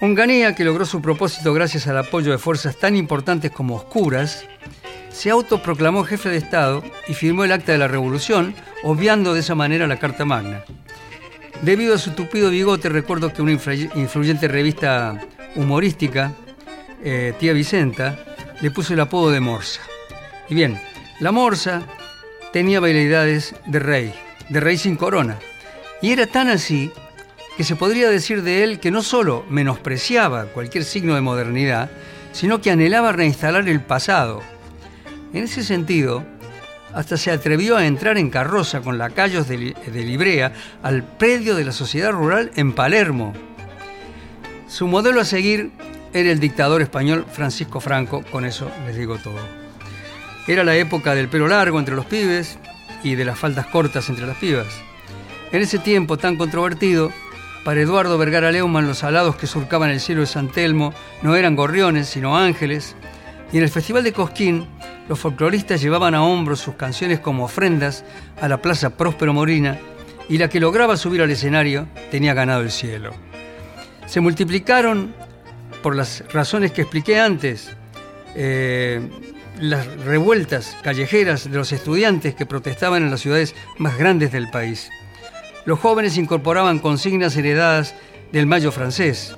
Onganía, 0.01 0.55
que 0.55 0.65
logró 0.65 0.85
su 0.85 1.01
propósito 1.01 1.53
gracias 1.53 1.87
al 1.87 1.97
apoyo 1.97 2.33
de 2.33 2.37
fuerzas 2.37 2.75
tan 2.75 2.97
importantes 2.97 3.49
como 3.49 3.77
oscuras, 3.77 4.43
se 5.09 5.29
autoproclamó 5.29 6.03
jefe 6.03 6.27
de 6.27 6.35
Estado 6.35 6.83
y 7.07 7.13
firmó 7.13 7.45
el 7.45 7.53
acta 7.53 7.71
de 7.71 7.77
la 7.77 7.87
revolución, 7.87 8.55
obviando 8.83 9.33
de 9.33 9.39
esa 9.39 9.55
manera 9.55 9.87
la 9.87 9.99
Carta 9.99 10.25
Magna. 10.25 10.65
Debido 11.61 11.95
a 11.95 11.97
su 11.97 12.11
tupido 12.11 12.49
bigote, 12.49 12.89
recuerdo 12.89 13.31
que 13.31 13.41
una 13.41 13.53
influyente 13.53 14.49
revista 14.49 15.17
humorística, 15.55 16.33
eh, 17.05 17.33
Tía 17.39 17.53
Vicenta, 17.53 18.32
le 18.63 18.71
puso 18.71 18.93
el 18.93 19.01
apodo 19.01 19.29
de 19.29 19.41
Morsa. 19.41 19.81
Y 20.47 20.55
bien, 20.55 20.79
la 21.19 21.33
Morsa 21.33 21.83
tenía 22.53 22.77
habilidades 22.77 23.55
de 23.65 23.79
rey, 23.79 24.13
de 24.47 24.61
rey 24.61 24.77
sin 24.77 24.95
corona. 24.95 25.37
Y 26.01 26.13
era 26.13 26.27
tan 26.27 26.47
así 26.47 26.89
que 27.57 27.65
se 27.65 27.75
podría 27.75 28.09
decir 28.09 28.41
de 28.41 28.63
él 28.63 28.79
que 28.79 28.89
no 28.89 29.03
solo 29.03 29.45
menospreciaba 29.49 30.45
cualquier 30.45 30.85
signo 30.85 31.13
de 31.13 31.19
modernidad, 31.19 31.91
sino 32.31 32.61
que 32.61 32.71
anhelaba 32.71 33.11
reinstalar 33.11 33.67
el 33.67 33.81
pasado. 33.81 34.41
En 35.33 35.43
ese 35.43 35.61
sentido, 35.61 36.23
hasta 36.93 37.17
se 37.17 37.31
atrevió 37.31 37.75
a 37.75 37.85
entrar 37.85 38.17
en 38.17 38.29
carroza 38.29 38.79
con 38.79 38.97
lacayos 38.97 39.45
de, 39.45 39.75
de 39.85 40.03
Librea 40.05 40.53
al 40.81 41.03
predio 41.03 41.55
de 41.55 41.65
la 41.65 41.73
sociedad 41.73 42.13
rural 42.13 42.49
en 42.55 42.71
Palermo. 42.71 43.33
Su 44.69 44.87
modelo 44.87 45.19
a 45.19 45.25
seguir 45.25 45.73
era 46.13 46.31
el 46.31 46.39
dictador 46.39 46.81
español 46.81 47.25
Francisco 47.31 47.79
Franco, 47.79 48.23
con 48.31 48.45
eso 48.45 48.71
les 48.85 48.95
digo 48.95 49.17
todo. 49.17 49.39
Era 50.47 50.63
la 50.63 50.75
época 50.75 51.15
del 51.15 51.27
pelo 51.27 51.47
largo 51.47 51.79
entre 51.79 51.95
los 51.95 52.05
pibes 52.05 52.57
y 53.03 53.15
de 53.15 53.25
las 53.25 53.39
faldas 53.39 53.67
cortas 53.67 54.09
entre 54.09 54.27
las 54.27 54.37
pibas. 54.37 54.67
En 55.51 55.61
ese 55.61 55.79
tiempo 55.79 56.17
tan 56.17 56.37
controvertido, 56.37 57.11
para 57.63 57.81
Eduardo 57.81 58.17
Vergara 58.17 58.51
Leumann 58.51 58.87
los 58.87 59.03
alados 59.03 59.37
que 59.37 59.47
surcaban 59.47 59.89
el 59.89 60.01
cielo 60.01 60.21
de 60.21 60.27
San 60.27 60.49
Telmo 60.49 60.93
no 61.21 61.35
eran 61.35 61.55
gorriones, 61.55 62.09
sino 62.09 62.37
ángeles, 62.37 62.95
y 63.51 63.57
en 63.57 63.63
el 63.63 63.69
Festival 63.69 64.03
de 64.03 64.13
Cosquín 64.13 64.67
los 65.07 65.19
folcloristas 65.19 65.81
llevaban 65.81 66.15
a 66.15 66.23
hombros 66.23 66.59
sus 66.59 66.75
canciones 66.75 67.19
como 67.19 67.45
ofrendas 67.45 68.03
a 68.41 68.47
la 68.47 68.61
Plaza 68.61 68.97
Próspero 68.97 69.33
Morina, 69.33 69.77
y 70.29 70.37
la 70.37 70.49
que 70.49 70.59
lograba 70.59 70.97
subir 70.97 71.21
al 71.21 71.31
escenario 71.31 71.87
tenía 72.11 72.33
ganado 72.33 72.61
el 72.61 72.71
cielo. 72.71 73.13
Se 74.05 74.19
multiplicaron, 74.19 75.13
por 75.83 75.95
las 75.95 76.23
razones 76.33 76.71
que 76.71 76.81
expliqué 76.81 77.19
antes, 77.19 77.69
eh, 78.35 78.99
las 79.59 79.85
revueltas 79.97 80.75
callejeras 80.81 81.43
de 81.43 81.55
los 81.55 81.71
estudiantes 81.71 82.33
que 82.33 82.47
protestaban 82.47 83.03
en 83.03 83.11
las 83.11 83.21
ciudades 83.21 83.53
más 83.77 83.95
grandes 83.99 84.31
del 84.31 84.49
país 84.49 84.89
los 85.65 85.79
jóvenes 85.79 86.17
incorporaban 86.17 86.79
consignas 86.79 87.35
heredadas 87.37 87.95
del 88.31 88.47
Mayo 88.47 88.71
francés. 88.71 89.35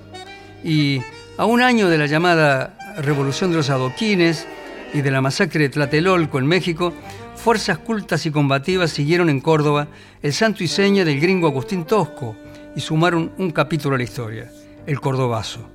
Y 0.63 1.01
a 1.37 1.45
un 1.45 1.61
año 1.61 1.89
de 1.89 1.97
la 1.97 2.07
llamada 2.07 2.77
Revolución 2.97 3.51
de 3.51 3.57
los 3.57 3.69
Adoquines 3.69 4.47
y 4.93 5.01
de 5.01 5.11
la 5.11 5.21
masacre 5.21 5.63
de 5.63 5.69
Tlatelolco 5.69 6.39
en 6.39 6.47
México, 6.47 6.93
fuerzas 7.35 7.77
cultas 7.77 8.25
y 8.25 8.31
combativas 8.31 8.91
siguieron 8.91 9.29
en 9.29 9.41
Córdoba 9.41 9.87
el 10.21 10.33
santo 10.33 10.63
y 10.63 10.67
seña 10.67 11.05
del 11.05 11.19
gringo 11.19 11.47
Agustín 11.47 11.85
Tosco 11.85 12.35
y 12.75 12.79
sumaron 12.79 13.31
un 13.37 13.51
capítulo 13.51 13.95
a 13.95 13.97
la 13.97 14.03
historia, 14.03 14.51
el 14.87 14.99
Cordobazo. 14.99 15.74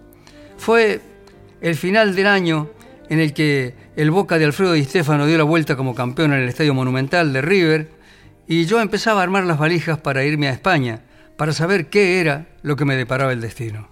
Fue 0.61 1.01
el 1.63 1.75
final 1.75 2.15
del 2.15 2.27
año 2.27 2.69
en 3.09 3.19
el 3.19 3.33
que 3.33 3.75
el 3.97 4.11
Boca 4.11 4.39
de 4.39 4.45
Alfredo 4.45 4.75
Di 4.75 4.85
Stefano 4.85 5.27
dio 5.27 5.39
la 5.39 5.45
vuelta 5.45 5.75
como 5.75 5.95
campeón 5.95 6.35
en 6.35 6.41
el 6.41 6.51
Estadio 6.51 6.75
Monumental 6.75 7.33
de 7.33 7.41
River 7.41 7.89
y 8.47 8.67
yo 8.67 8.79
empezaba 8.79 9.21
a 9.21 9.23
armar 9.23 9.45
las 9.45 9.59
valijas 9.59 9.99
para 9.99 10.23
irme 10.23 10.49
a 10.49 10.53
España, 10.53 11.01
para 11.39 11.55
saber 11.55 11.89
qué 11.89 12.21
era 12.21 12.47
lo 12.61 12.77
que 12.77 12.85
me 12.85 12.95
deparaba 12.95 13.33
el 13.33 13.41
destino. 13.41 13.89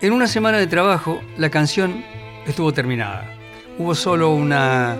En 0.00 0.12
una 0.12 0.26
semana 0.26 0.58
de 0.58 0.66
trabajo, 0.66 1.20
la 1.38 1.50
canción 1.50 2.04
estuvo 2.46 2.72
terminada. 2.72 3.36
Hubo 3.78 3.94
solo 3.94 4.34
una, 4.34 4.96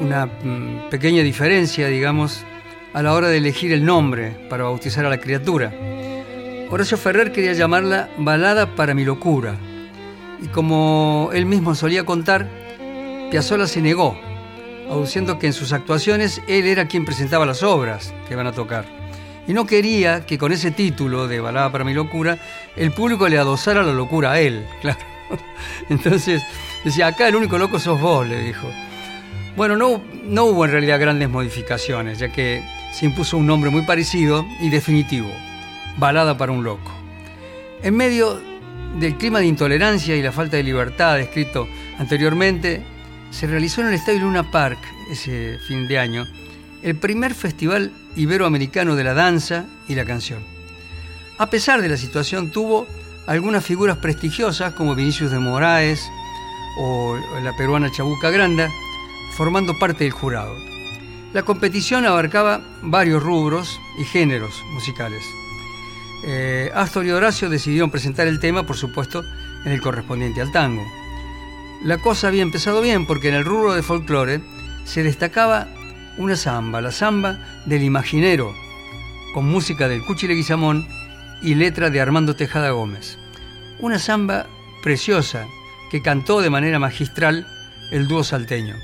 una 0.00 0.26
mm, 0.26 0.90
pequeña 0.90 1.22
diferencia, 1.22 1.88
digamos, 1.88 2.44
a 2.92 3.02
la 3.02 3.12
hora 3.14 3.28
de 3.28 3.38
elegir 3.38 3.72
el 3.72 3.84
nombre 3.84 4.36
para 4.50 4.64
bautizar 4.64 5.06
a 5.06 5.08
la 5.08 5.18
criatura. 5.18 5.72
Horacio 6.68 6.96
Ferrer 6.96 7.32
quería 7.32 7.52
llamarla 7.52 8.10
Balada 8.18 8.74
para 8.74 8.94
mi 8.94 9.04
locura. 9.04 9.54
Y 10.42 10.48
como 10.48 11.30
él 11.32 11.46
mismo 11.46 11.74
solía 11.74 12.04
contar, 12.04 12.48
Piazzolla 13.30 13.66
se 13.66 13.80
negó, 13.80 14.18
aduciendo 14.90 15.38
que 15.38 15.46
en 15.46 15.52
sus 15.52 15.72
actuaciones 15.72 16.42
él 16.48 16.66
era 16.66 16.86
quien 16.86 17.04
presentaba 17.04 17.46
las 17.46 17.62
obras 17.62 18.12
que 18.28 18.34
van 18.36 18.48
a 18.48 18.52
tocar. 18.52 19.03
Y 19.46 19.52
no 19.52 19.66
quería 19.66 20.24
que 20.24 20.38
con 20.38 20.52
ese 20.52 20.70
título 20.70 21.28
de 21.28 21.40
Balada 21.40 21.70
para 21.70 21.84
mi 21.84 21.92
locura, 21.92 22.38
el 22.76 22.92
público 22.92 23.28
le 23.28 23.38
adosara 23.38 23.82
la 23.82 23.92
locura 23.92 24.32
a 24.32 24.40
él, 24.40 24.66
claro. 24.80 24.98
Entonces 25.90 26.42
decía, 26.84 27.08
acá 27.08 27.28
el 27.28 27.36
único 27.36 27.58
loco 27.58 27.78
sos 27.78 28.00
vos, 28.00 28.26
le 28.26 28.40
dijo. 28.42 28.68
Bueno, 29.56 29.76
no, 29.76 30.02
no 30.24 30.44
hubo 30.44 30.64
en 30.64 30.72
realidad 30.72 30.98
grandes 30.98 31.28
modificaciones, 31.28 32.18
ya 32.18 32.30
que 32.30 32.62
se 32.92 33.06
impuso 33.06 33.36
un 33.36 33.46
nombre 33.46 33.70
muy 33.70 33.82
parecido 33.82 34.46
y 34.60 34.70
definitivo, 34.70 35.30
Balada 35.96 36.36
para 36.36 36.52
un 36.52 36.64
loco. 36.64 36.90
En 37.82 37.96
medio 37.96 38.40
del 38.98 39.16
clima 39.16 39.40
de 39.40 39.46
intolerancia 39.46 40.16
y 40.16 40.22
la 40.22 40.32
falta 40.32 40.56
de 40.56 40.62
libertad 40.62 41.16
descrito 41.16 41.68
anteriormente, 41.98 42.82
se 43.30 43.46
realizó 43.46 43.80
en 43.80 43.88
el 43.88 43.94
Estadio 43.94 44.20
Luna 44.20 44.50
Park 44.50 44.78
ese 45.10 45.58
fin 45.66 45.86
de 45.86 45.98
año 45.98 46.24
el 46.84 46.96
primer 46.96 47.34
festival 47.34 47.90
iberoamericano 48.16 48.96
de 48.96 49.04
la 49.04 49.14
danza 49.14 49.66
y 49.88 49.94
la 49.94 50.04
canción. 50.04 50.40
A 51.38 51.50
pesar 51.50 51.82
de 51.82 51.88
la 51.88 51.96
situación, 51.96 52.50
tuvo 52.50 52.86
algunas 53.26 53.64
figuras 53.64 53.98
prestigiosas 53.98 54.72
como 54.74 54.94
Vinicius 54.94 55.30
de 55.30 55.38
Moraes 55.38 56.08
o 56.78 57.18
la 57.42 57.56
peruana 57.56 57.90
Chabuca 57.90 58.30
Granda, 58.30 58.70
formando 59.36 59.78
parte 59.78 60.04
del 60.04 60.12
jurado. 60.12 60.54
La 61.32 61.42
competición 61.42 62.06
abarcaba 62.06 62.60
varios 62.82 63.22
rubros 63.22 63.80
y 63.98 64.04
géneros 64.04 64.62
musicales. 64.72 65.24
Eh, 66.26 66.70
Astor 66.74 67.04
y 67.04 67.10
Horacio 67.10 67.50
decidieron 67.50 67.90
presentar 67.90 68.28
el 68.28 68.40
tema, 68.40 68.64
por 68.64 68.76
supuesto, 68.76 69.24
en 69.64 69.72
el 69.72 69.80
correspondiente 69.80 70.40
al 70.40 70.52
tango. 70.52 70.84
La 71.82 71.98
cosa 71.98 72.28
había 72.28 72.42
empezado 72.42 72.80
bien 72.80 73.06
porque 73.06 73.28
en 73.28 73.34
el 73.34 73.44
rubro 73.44 73.74
de 73.74 73.82
folclore 73.82 74.40
se 74.84 75.02
destacaba 75.02 75.68
una 76.16 76.36
samba, 76.36 76.80
la 76.80 76.92
samba 76.92 77.38
del 77.66 77.82
imaginero, 77.82 78.54
con 79.32 79.46
música 79.46 79.88
del 79.88 80.04
Cuchi 80.04 80.28
Leguizamón 80.28 80.86
y 81.42 81.54
letra 81.54 81.90
de 81.90 82.00
Armando 82.00 82.36
Tejada 82.36 82.70
Gómez. 82.70 83.18
Una 83.80 83.98
samba 83.98 84.46
preciosa 84.82 85.46
que 85.90 86.02
cantó 86.02 86.40
de 86.40 86.50
manera 86.50 86.78
magistral 86.78 87.46
el 87.90 88.06
dúo 88.06 88.22
salteño. 88.22 88.76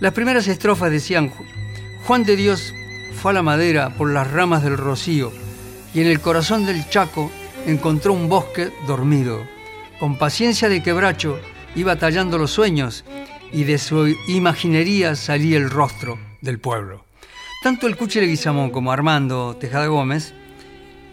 Las 0.00 0.14
primeras 0.14 0.48
estrofas 0.48 0.90
decían, 0.90 1.30
Juan 2.04 2.24
de 2.24 2.36
Dios 2.36 2.72
fue 3.14 3.32
a 3.32 3.34
la 3.34 3.42
madera 3.42 3.90
por 3.90 4.10
las 4.10 4.30
ramas 4.30 4.62
del 4.62 4.78
rocío 4.78 5.32
y 5.92 6.00
en 6.00 6.06
el 6.06 6.20
corazón 6.20 6.64
del 6.64 6.88
Chaco 6.88 7.30
encontró 7.66 8.14
un 8.14 8.28
bosque 8.30 8.72
dormido. 8.86 9.46
Con 9.98 10.16
paciencia 10.16 10.70
de 10.70 10.82
quebracho 10.82 11.38
iba 11.74 11.96
tallando 11.96 12.38
los 12.38 12.50
sueños 12.50 13.04
y 13.52 13.64
de 13.64 13.76
su 13.76 14.08
imaginería 14.28 15.14
salía 15.16 15.58
el 15.58 15.68
rostro 15.68 16.29
del 16.40 16.58
pueblo. 16.58 17.04
Tanto 17.62 17.86
el 17.86 17.96
Cuchi 17.96 18.20
Leguizamón 18.20 18.70
como 18.70 18.92
Armando 18.92 19.56
Tejada 19.56 19.86
Gómez 19.86 20.32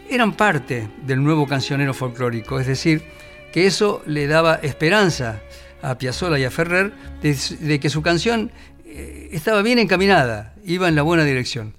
eran 0.10 0.34
parte 0.34 0.88
del 1.06 1.24
nuevo 1.24 1.46
cancionero 1.48 1.94
folclórico, 1.94 2.60
es 2.60 2.68
decir, 2.68 3.04
que 3.52 3.66
eso 3.66 4.02
le 4.06 4.28
daba 4.28 4.56
esperanza 4.56 5.42
a 5.82 5.98
Piazzolla 5.98 6.40
y 6.40 6.46
a 6.46 6.52
Ferrer 6.52 6.94
de, 7.22 7.80
que 7.80 7.90
su 7.90 8.02
canción 8.02 8.52
eh, 8.86 9.30
estaba 9.32 9.62
bien 9.62 9.80
encaminada, 9.80 10.54
iba 10.66 10.88
en 10.88 10.96
la 10.96 11.02
buena 11.02 11.24
dirección. 11.24 11.76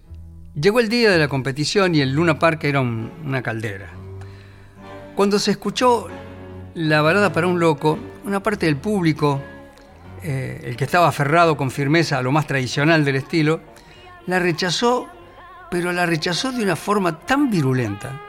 Llegó 0.55 0.81
el 0.81 0.89
día 0.89 1.11
de 1.11 1.19
la 1.19 1.29
competición 1.29 1.95
y 1.95 2.01
el 2.01 2.13
Luna 2.13 2.39
Park 2.39 2.65
era 2.65 2.81
una 2.81 3.43
caldera. 3.43 3.91
Cuando 5.15 5.39
se 5.39 5.53
escuchó 5.53 6.09
la 6.75 7.01
balada 7.01 7.33
para 7.33 7.47
un 7.47 7.59
loco, 7.59 7.99
una 8.25 8.43
parte 8.43 8.67
del 8.67 8.77
público, 8.77 9.41
eh, 10.23 10.61
el 10.65 10.77
que 10.77 10.85
estaba 10.85 11.09
aferrado 11.09 11.57
con 11.57 11.71
firmeza 11.71 12.19
a 12.19 12.23
lo 12.23 12.33
más 12.33 12.47
tradicional 12.47 13.05
del 13.05 13.17
estilo, 13.17 13.61
la 14.27 14.39
rechazó, 14.39 15.09
pero 15.71 15.93
la 15.93 16.07
rechazó 16.07 16.53
de 16.53 16.63
una 16.63 16.77
forma 16.77 17.21
tan 17.21 17.51
virulenta, 17.51 18.21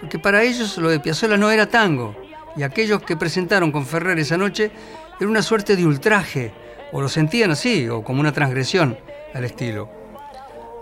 porque 0.00 0.18
para 0.18 0.42
ellos 0.42 0.78
lo 0.78 0.88
de 0.88 1.00
Piazzolla 1.00 1.36
no 1.36 1.50
era 1.50 1.66
tango, 1.66 2.16
y 2.56 2.62
aquellos 2.62 3.02
que 3.02 3.16
presentaron 3.16 3.70
con 3.70 3.86
Ferrer 3.86 4.18
esa 4.18 4.36
noche 4.36 4.70
era 5.18 5.28
una 5.28 5.42
suerte 5.42 5.76
de 5.76 5.86
ultraje, 5.86 6.52
o 6.92 7.00
lo 7.00 7.08
sentían 7.08 7.50
así, 7.50 7.88
o 7.88 8.02
como 8.02 8.20
una 8.20 8.32
transgresión 8.32 8.98
al 9.34 9.44
estilo. 9.44 9.90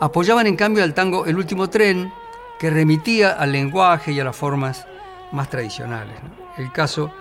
Apoyaban 0.01 0.47
en 0.47 0.57
cambio 0.57 0.85
al 0.85 0.95
tango 0.95 1.27
El 1.27 1.37
último 1.37 1.69
tren, 1.69 2.13
que 2.59 2.71
remitía 2.71 3.33
al 3.33 3.53
lenguaje 3.53 4.13
y 4.13 4.21
a 4.21 4.25
las 4.25 4.37
formas 4.37 4.87
más 5.33 5.49
tradicionales. 5.49 6.17
El 6.57 6.73
caso 6.73 7.13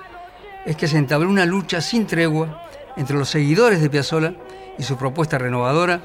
es 0.65 0.75
que 0.75 0.87
se 0.87 0.97
entabló 0.97 1.29
una 1.29 1.45
lucha 1.45 1.81
sin 1.81 2.07
tregua 2.07 2.66
entre 2.97 3.17
los 3.17 3.29
seguidores 3.29 3.81
de 3.81 3.89
Piazzolla 3.89 4.33
y 4.77 4.83
su 4.83 4.97
propuesta 4.97 5.37
renovadora, 5.37 6.01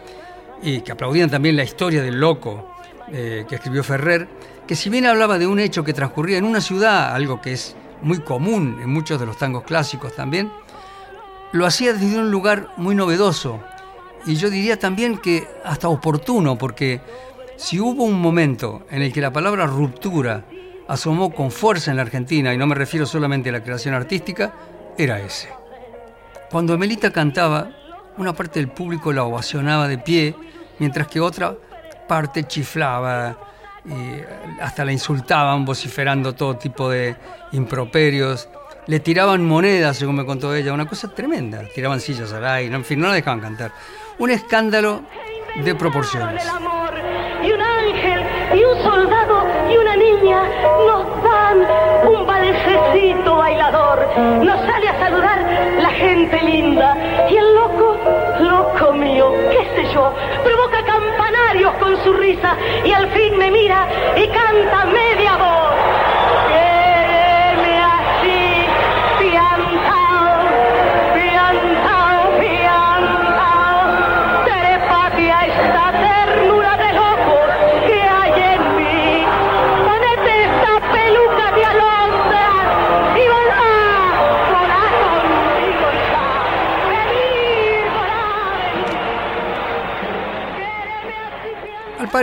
y 0.63 0.81
que 0.83 0.93
aplaudían 0.93 1.31
también 1.31 1.57
la 1.57 1.65
historia 1.65 2.03
del 2.03 2.21
loco 2.21 2.73
eh, 3.11 3.45
que 3.49 3.57
escribió 3.57 3.83
Ferrer, 3.83 4.29
que 4.67 4.77
si 4.77 4.91
bien 4.91 5.07
hablaba 5.07 5.39
de 5.39 5.47
un 5.47 5.59
hecho 5.59 5.83
que 5.85 5.93
transcurría 5.93 6.39
en 6.39 6.45
una 6.45 6.61
ciudad, 6.61 7.15
algo 7.15 7.41
que 7.41 7.53
es 7.53 7.75
muy 8.01 8.21
común 8.21 8.79
en 8.83 8.91
muchos 8.91 9.19
de 9.19 9.27
los 9.27 9.37
tangos 9.37 9.65
clásicos 9.65 10.15
también, 10.15 10.51
lo 11.53 11.67
hacía 11.67 11.93
desde 11.93 12.19
un 12.19 12.31
lugar 12.31 12.69
muy 12.77 12.95
novedoso 12.95 13.61
y 14.25 14.37
yo 14.37 14.51
diría 14.51 14.79
también 14.79 15.19
que 15.19 15.49
hasta 15.65 15.89
oportuno, 15.89 16.57
porque 16.57 17.01
si 17.57 17.81
hubo 17.81 18.05
un 18.05 18.21
momento 18.21 18.87
en 18.91 19.03
el 19.03 19.13
que 19.13 19.21
la 19.21 19.33
palabra 19.33 19.67
ruptura 19.67 20.45
asomó 20.89 21.33
con 21.33 21.51
fuerza 21.51 21.91
en 21.91 21.97
la 21.97 22.03
Argentina, 22.03 22.55
y 22.55 22.59
no 22.59 22.67
me 22.67 22.75
refiero 22.75 23.05
solamente 23.07 23.49
a 23.49 23.53
la 23.53 23.63
creación 23.63 23.95
artística, 23.95 24.55
era 24.97 25.21
ese. 25.21 25.62
Cuando 26.53 26.75
Emelita 26.75 27.11
cantaba, 27.11 27.71
una 28.19 28.35
parte 28.35 28.61
del 28.61 28.69
público 28.69 29.11
la 29.11 29.25
ovacionaba 29.25 29.89
de 29.89 29.97
pie, 29.97 30.37
mientras 30.79 31.09
que 31.09 31.19
otra 31.19 31.55
parte 32.07 32.45
chiflaba 32.45 33.39
y 33.87 34.61
hasta 34.61 34.85
la 34.85 34.93
insultaban 34.93 35.65
vociferando 35.65 36.35
todo 36.35 36.57
tipo 36.59 36.91
de 36.91 37.17
improperios 37.53 38.51
le 38.87 39.01
tiraban 39.01 39.47
monedas, 39.47 39.97
según 39.97 40.17
me 40.17 40.27
contó 40.27 40.55
ella, 40.55 40.75
una 40.75 40.87
cosa 40.87 41.09
tremenda. 41.09 41.63
Tiraban 41.75 42.01
sillas 42.01 42.33
al 42.35 42.45
aire, 42.45 42.75
en 42.75 42.85
fin, 42.85 43.01
no 43.01 43.09
la 43.09 43.15
dejaban 43.15 43.41
cantar. 43.41 43.73
Un 44.19 44.31
escándalo 44.31 45.03
de 45.65 45.75
proporciones. 45.75 46.45
Y 47.43 47.51
un 47.51 47.63
ángel, 47.63 48.59
y 48.59 48.63
un 48.63 48.83
soldado, 48.83 49.47
y 49.73 49.77
una 49.79 49.97
niña 49.97 50.43
nos 50.87 51.23
dan 51.23 51.82
balsecito 52.53 53.37
bailador. 53.37 54.07
Nos 54.43 54.61
sale 54.67 54.89
a 54.89 54.99
saludar 54.99 55.39
la 55.81 55.91
gente 55.91 56.43
linda. 56.43 56.97
Y 57.31 57.37
el 57.37 57.55
loco, 57.55 57.97
loco 58.41 58.93
mío, 58.93 59.33
qué 59.51 59.69
sé 59.75 59.95
yo, 59.95 60.13
provoca 60.45 60.85
campanarios 60.85 61.73
con 61.75 61.97
su 62.05 62.13
risa. 62.13 62.57
Y 62.85 62.93
al 62.93 63.09
fin 63.09 63.37
me 63.39 63.51
mira 63.51 63.89
y 64.17 64.27
canta 64.29 64.85
media 64.87 65.37
voz. 65.37 65.82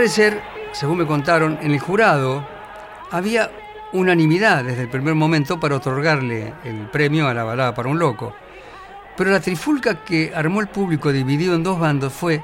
Parecer, 0.00 0.40
según 0.72 0.96
me 0.96 1.06
contaron, 1.06 1.58
en 1.60 1.72
el 1.72 1.78
jurado 1.78 2.42
había 3.10 3.50
unanimidad 3.92 4.64
desde 4.64 4.84
el 4.84 4.88
primer 4.88 5.14
momento 5.14 5.60
para 5.60 5.76
otorgarle 5.76 6.54
el 6.64 6.88
premio 6.88 7.28
a 7.28 7.34
la 7.34 7.44
balada 7.44 7.74
para 7.74 7.90
un 7.90 7.98
loco. 7.98 8.34
Pero 9.14 9.30
la 9.30 9.40
trifulca 9.40 10.02
que 10.02 10.32
armó 10.34 10.62
el 10.62 10.68
público 10.68 11.12
dividido 11.12 11.54
en 11.54 11.62
dos 11.62 11.78
bandos 11.78 12.14
fue 12.14 12.42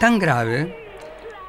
tan 0.00 0.18
grave 0.18 0.76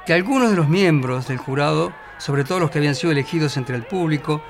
que 0.05 0.13
algunos 0.13 0.51
de 0.51 0.57
los 0.57 0.69
miembros 0.69 1.27
del 1.27 1.39
jurado, 1.39 1.91
sobre 2.19 2.43
todo 2.43 2.59
los 2.59 2.69
que 2.69 2.77
habían 2.77 2.93
sido 2.93 3.11
elegidos 3.11 3.57
entre 3.57 3.77
el 3.77 3.87
público, 3.87 4.43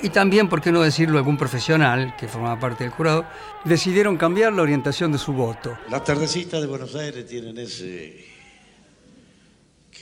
y 0.00 0.10
también, 0.10 0.48
por 0.48 0.60
qué 0.60 0.70
no 0.70 0.82
decirlo, 0.82 1.18
algún 1.18 1.36
profesional 1.36 2.14
que 2.16 2.28
formaba 2.28 2.60
parte 2.60 2.84
del 2.84 2.92
jurado, 2.92 3.24
decidieron 3.64 4.16
cambiar 4.16 4.52
la 4.52 4.62
orientación 4.62 5.10
de 5.10 5.18
su 5.18 5.32
voto. 5.32 5.76
Las 5.90 6.04
tardecitas 6.04 6.60
de 6.60 6.68
Buenos 6.68 6.94
Aires 6.94 7.26
tienen 7.26 7.58
ese 7.58 8.33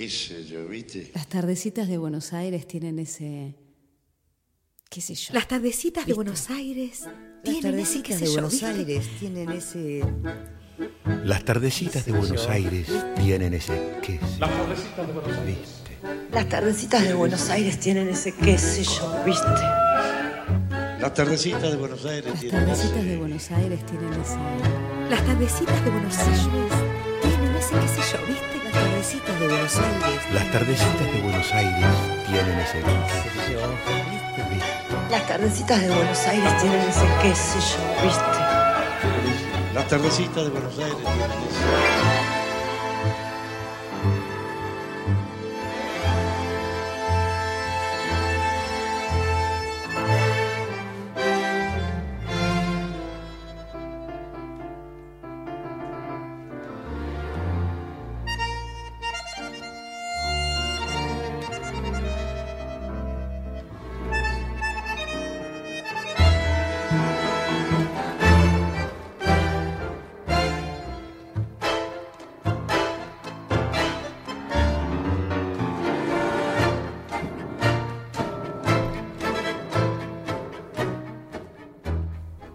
qué 0.02 0.10
sé 0.10 0.44
yo, 0.46 0.66
¿viste? 0.66 1.10
Las 1.14 1.28
tardecitas 1.28 1.86
de 1.88 1.96
Buenos 1.98 2.32
Aires 2.32 2.66
tienen 2.66 2.98
ese... 2.98 3.54
qué 4.90 5.00
sé 5.00 5.14
yo. 5.14 5.32
Las 5.32 5.46
tardecitas 5.46 6.06
de 6.06 6.12
Buenos 6.14 6.50
Aires 6.50 7.02
Las 7.02 7.42
tienen 7.44 7.78
ese, 7.78 8.02
tardecitas 8.02 8.02
qué 8.02 8.12
sé 8.14 8.18
de 8.20 8.26
yo, 8.26 8.32
Buenos. 8.32 8.62
Aires 8.64 9.06
tienen 9.20 9.50
ese... 9.50 10.02
Las 11.24 11.44
tardecitas 11.44 12.04
de 12.04 12.12
Buenos 12.12 12.48
Aires 12.48 12.98
tienen 12.98 13.28
ese 13.54 13.54
qué 13.64 13.78
sé 13.78 14.02
yo, 14.04 15.54
¿viste? 15.64 15.86
Las 16.32 16.48
tardecitas 16.48 17.02
de 17.02 17.14
Buenos 17.14 17.48
Aires 17.50 17.78
tienen 17.80 18.08
ese 18.08 18.34
qué 18.34 18.58
sé 18.58 18.82
yo, 18.84 19.24
¿viste? 19.24 19.46
Las 21.00 21.14
tardecitas 21.14 21.62
de 21.62 21.76
Buenos 21.76 22.04
Aires 22.06 22.26
Las 22.32 22.40
tienen 22.40 22.60
tardecitas 22.66 22.96
ese- 22.98 23.04
de 23.08 23.16
Buenos 23.18 23.50
Aires 23.52 23.86
tienen 23.86 24.12
ese. 24.14 24.36
Las 25.10 25.24
tardecitas 25.26 25.84
de 25.84 25.90
Buenos 25.90 26.18
Aires 26.18 26.40
tienen 27.22 27.54
ese 27.56 27.74
qué 27.74 27.88
sé 27.88 28.16
yo, 28.16 28.26
¿viste? 28.26 28.51
Las 29.12 29.20
tardecitas 29.20 29.40
de 29.40 29.46
Buenos 29.46 29.76
Aires. 29.76 30.22
Las 30.32 30.50
tardecitas 30.52 31.12
de 31.12 31.20
Buenos 31.20 31.52
Aires 31.52 31.86
tienen 32.26 32.58
ese 32.60 32.78
qué 32.80 32.86
sé 33.44 33.52
yo, 33.52 33.60
¿viste? 34.50 34.66
Las 35.10 35.26
tardecitas 35.26 35.80
de 35.82 35.88
Buenos 35.90 36.26
Aires 36.26 36.62
tienen 36.62 36.80
ese 36.80 37.06
qué 37.20 37.34
sé 37.34 37.58
yo, 37.60 38.04
¿viste? 38.04 39.74
Las 39.74 39.88
tardecitas 39.88 40.44
de 40.44 40.50
Buenos 40.50 40.78
Aires 40.78 40.96
tienen 40.96 41.30
ese- 41.30 42.31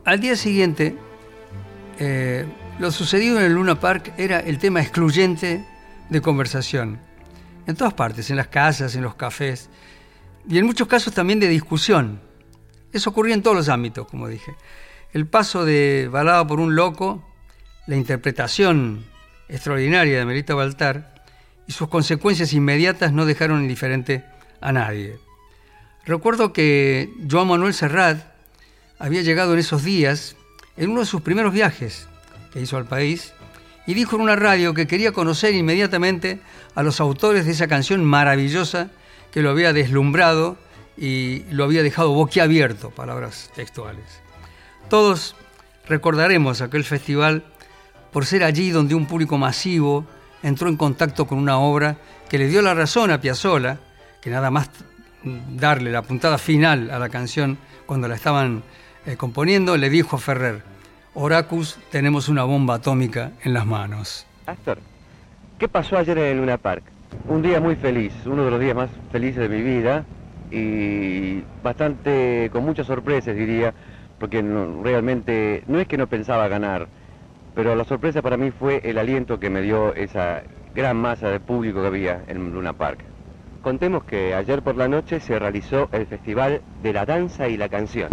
Al 0.08 0.22
día 0.22 0.38
siguiente, 0.38 0.96
eh, 2.00 2.46
lo 2.80 2.92
sucedido 2.92 3.40
en 3.40 3.44
el 3.44 3.56
Luna 3.56 3.78
Park 3.78 4.14
era 4.18 4.40
el 4.40 4.58
tema 4.58 4.80
excluyente 4.80 5.66
de 6.10 6.22
conversación. 6.22 6.98
En 7.66 7.76
todas 7.76 7.94
partes, 7.94 8.30
en 8.30 8.38
las 8.38 8.48
casas, 8.48 8.96
en 8.96 9.02
los 9.02 9.16
cafés, 9.16 9.70
y 10.48 10.60
en 10.60 10.66
muchos 10.66 10.88
casos 10.88 11.14
también 11.14 11.42
de 11.42 11.50
discusión. 11.50 12.22
Eso 12.94 13.10
ocurría 13.10 13.36
en 13.36 13.42
todos 13.42 13.58
los 13.58 13.68
ámbitos, 13.68 14.08
como 14.08 14.30
dije. 14.30 14.56
El 15.12 15.28
paso 15.28 15.66
de 15.66 16.08
Balada 16.10 16.48
por 16.48 16.62
un 16.62 16.74
loco, 16.74 17.22
la 17.86 17.98
interpretación 17.98 19.04
extraordinaria 19.50 20.20
de 20.20 20.26
Melita 20.26 20.56
Baltar 20.56 21.26
y 21.68 21.74
sus 21.74 21.90
consecuencias 21.90 22.54
inmediatas 22.54 23.12
no 23.12 23.26
dejaron 23.26 23.62
indiferente 23.62 24.24
a 24.62 24.72
nadie. 24.72 25.18
Recuerdo 26.06 26.54
que 26.54 27.14
Joan 27.30 27.50
Manuel 27.50 27.74
Serrat 27.74 28.37
había 29.00 29.22
llegado 29.22 29.54
en 29.54 29.60
esos 29.60 29.84
días 29.84 30.36
en 30.76 30.92
uno 30.92 31.02
de 31.02 31.06
sus 31.06 31.22
primeros 31.22 31.54
viajes 31.54 32.08
que 32.52 32.62
hizo 32.62 32.78
al 32.78 32.86
país 32.86 33.34
y 33.86 33.94
dijo 33.94 34.16
en 34.16 34.24
una 34.24 34.36
radio 34.36 34.74
que 34.74 34.88
quería 34.88 35.12
conocer 35.12 35.54
inmediatamente 35.54 36.40
a 36.76 36.84
los 36.84 37.00
autores 37.00 37.46
de 37.46 37.52
esa 37.52 37.68
canción 37.68 38.04
maravillosa 38.04 38.90
que 39.32 39.42
lo 39.42 39.50
había 39.50 39.74
deslumbrado 39.74 40.58
y 40.98 41.44
lo 41.52 41.64
había 41.64 41.84
dejado 41.84 42.14
boquiabierto, 42.14 42.90
palabras 42.90 43.52
textuales. 43.56 44.22
Todos 44.90 45.36
recordaremos 45.88 46.62
aquel 46.62 46.84
festival 46.84 47.44
por 48.12 48.26
ser 48.26 48.44
allí 48.44 48.72
donde 48.72 48.96
un 48.96 49.06
público 49.06 49.38
masivo 49.38 50.06
entró 50.44 50.70
en 50.70 50.78
contacto 50.78 51.28
con 51.28 51.38
una 51.38 51.60
obra 51.60 51.98
que 52.30 52.38
le 52.38 52.48
dio 52.48 52.62
la 52.62 52.74
razón 52.74 53.12
a 53.12 53.22
Piazzolla, 53.22 53.80
que 54.22 54.30
nada 54.30 54.52
más 54.52 54.70
darle 55.24 55.92
la 55.92 56.02
puntada 56.02 56.38
final 56.38 56.90
a 56.90 57.00
la 57.00 57.10
canción 57.10 57.58
cuando 57.86 58.08
la 58.08 58.16
estaban 58.16 58.64
eh, 59.08 59.16
componiendo, 59.18 59.78
le 59.78 59.90
dijo 59.90 60.18
a 60.18 60.20
Ferrer, 60.20 60.62
Oracus, 61.16 61.80
tenemos 61.90 62.30
una 62.30 62.44
bomba 62.44 62.76
atómica 62.76 63.32
en 63.44 63.54
las 63.54 63.66
manos. 63.66 64.26
Astor, 64.46 64.78
¿qué 65.58 65.68
pasó 65.68 65.98
ayer 65.98 66.18
en 66.20 66.26
el 66.26 66.38
Luna 66.38 66.58
Park? 66.58 66.84
Un 67.28 67.42
día 67.42 67.60
muy 67.60 67.76
feliz, 67.76 68.14
uno 68.26 68.46
de 68.46 68.52
los 68.52 68.60
días 68.60 68.76
más 68.76 68.90
felices 69.12 69.50
de 69.50 69.50
mi 69.50 69.62
vida 69.64 70.06
y 70.52 71.42
bastante 71.64 72.50
con 72.52 72.64
muchas 72.64 72.86
sorpresas 72.88 73.36
diría, 73.36 73.74
porque 74.20 74.44
no- 74.44 74.84
realmente 74.84 75.64
no 75.68 75.80
es 75.80 75.88
que 75.88 75.98
no 75.98 76.08
pensaba 76.08 76.48
ganar, 76.48 76.88
pero 77.56 77.76
la 77.76 77.84
sorpresa 77.86 78.22
para 78.22 78.38
mí 78.38 78.52
fue 78.52 78.82
el 78.84 78.98
aliento 78.98 79.40
que 79.40 79.50
me 79.50 79.62
dio 79.62 79.96
esa 79.96 80.44
gran 80.76 80.98
masa 80.98 81.30
de 81.30 81.40
público 81.40 81.82
que 81.82 81.88
había 81.88 82.24
en 82.28 82.54
Luna 82.54 82.74
Park. 82.74 83.00
Contemos 83.64 84.04
que 84.04 84.34
ayer 84.36 84.62
por 84.62 84.76
la 84.78 84.88
noche 84.88 85.20
se 85.20 85.40
realizó 85.40 85.90
el 85.92 86.06
Festival 86.06 86.62
de 86.84 86.94
la 86.94 87.06
Danza 87.06 87.48
y 87.50 87.58
la 87.58 87.68
Canción. 87.68 88.10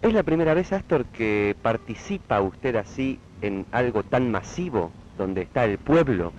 ¿Es 0.00 0.12
la 0.12 0.22
primera 0.22 0.54
vez, 0.54 0.72
Astor, 0.72 1.06
que 1.06 1.56
participa 1.60 2.40
usted 2.40 2.76
así 2.76 3.18
en 3.40 3.66
algo 3.72 4.02
tan 4.04 4.30
masivo, 4.30 4.92
donde 5.16 5.42
está 5.42 5.64
el 5.64 5.78
pueblo? 5.78 6.32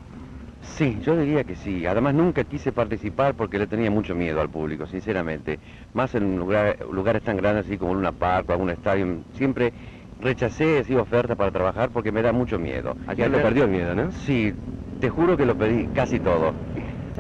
Sí, 0.62 1.00
yo 1.04 1.16
diría 1.18 1.44
que 1.44 1.56
sí. 1.56 1.86
Además 1.86 2.14
nunca 2.14 2.44
quise 2.44 2.72
participar 2.72 3.34
porque 3.36 3.60
le 3.60 3.68
tenía 3.68 3.92
mucho 3.92 4.16
miedo 4.16 4.40
al 4.42 4.50
público, 4.50 4.86
sinceramente. 4.88 5.60
Más 5.94 6.16
en 6.16 6.38
lugar- 6.38 6.78
lugares 6.92 7.22
tan 7.24 7.38
grandes 7.38 7.66
así 7.66 7.78
como 7.78 7.94
Luna 7.96 8.12
Park 8.14 8.50
o 8.50 8.54
algún 8.54 8.70
estadio. 8.70 9.24
Siempre 9.34 9.74
rechacé 10.20 10.80
así 10.80 10.96
ofertas 10.96 11.38
para 11.38 11.52
trabajar 11.52 11.90
porque 11.90 12.12
me 12.12 12.22
da 12.22 12.32
mucho 12.32 12.60
miedo. 12.60 12.96
Ayer 13.08 13.30
lo 13.30 13.42
perdió 13.42 13.64
el 13.66 13.70
miedo, 13.72 13.96
¿no? 13.96 14.12
Sí, 14.12 14.54
te 15.00 15.10
juro 15.10 15.36
que 15.38 15.46
lo 15.46 15.56
pedí 15.58 15.88
casi 15.88 16.20
todo. 16.20 16.54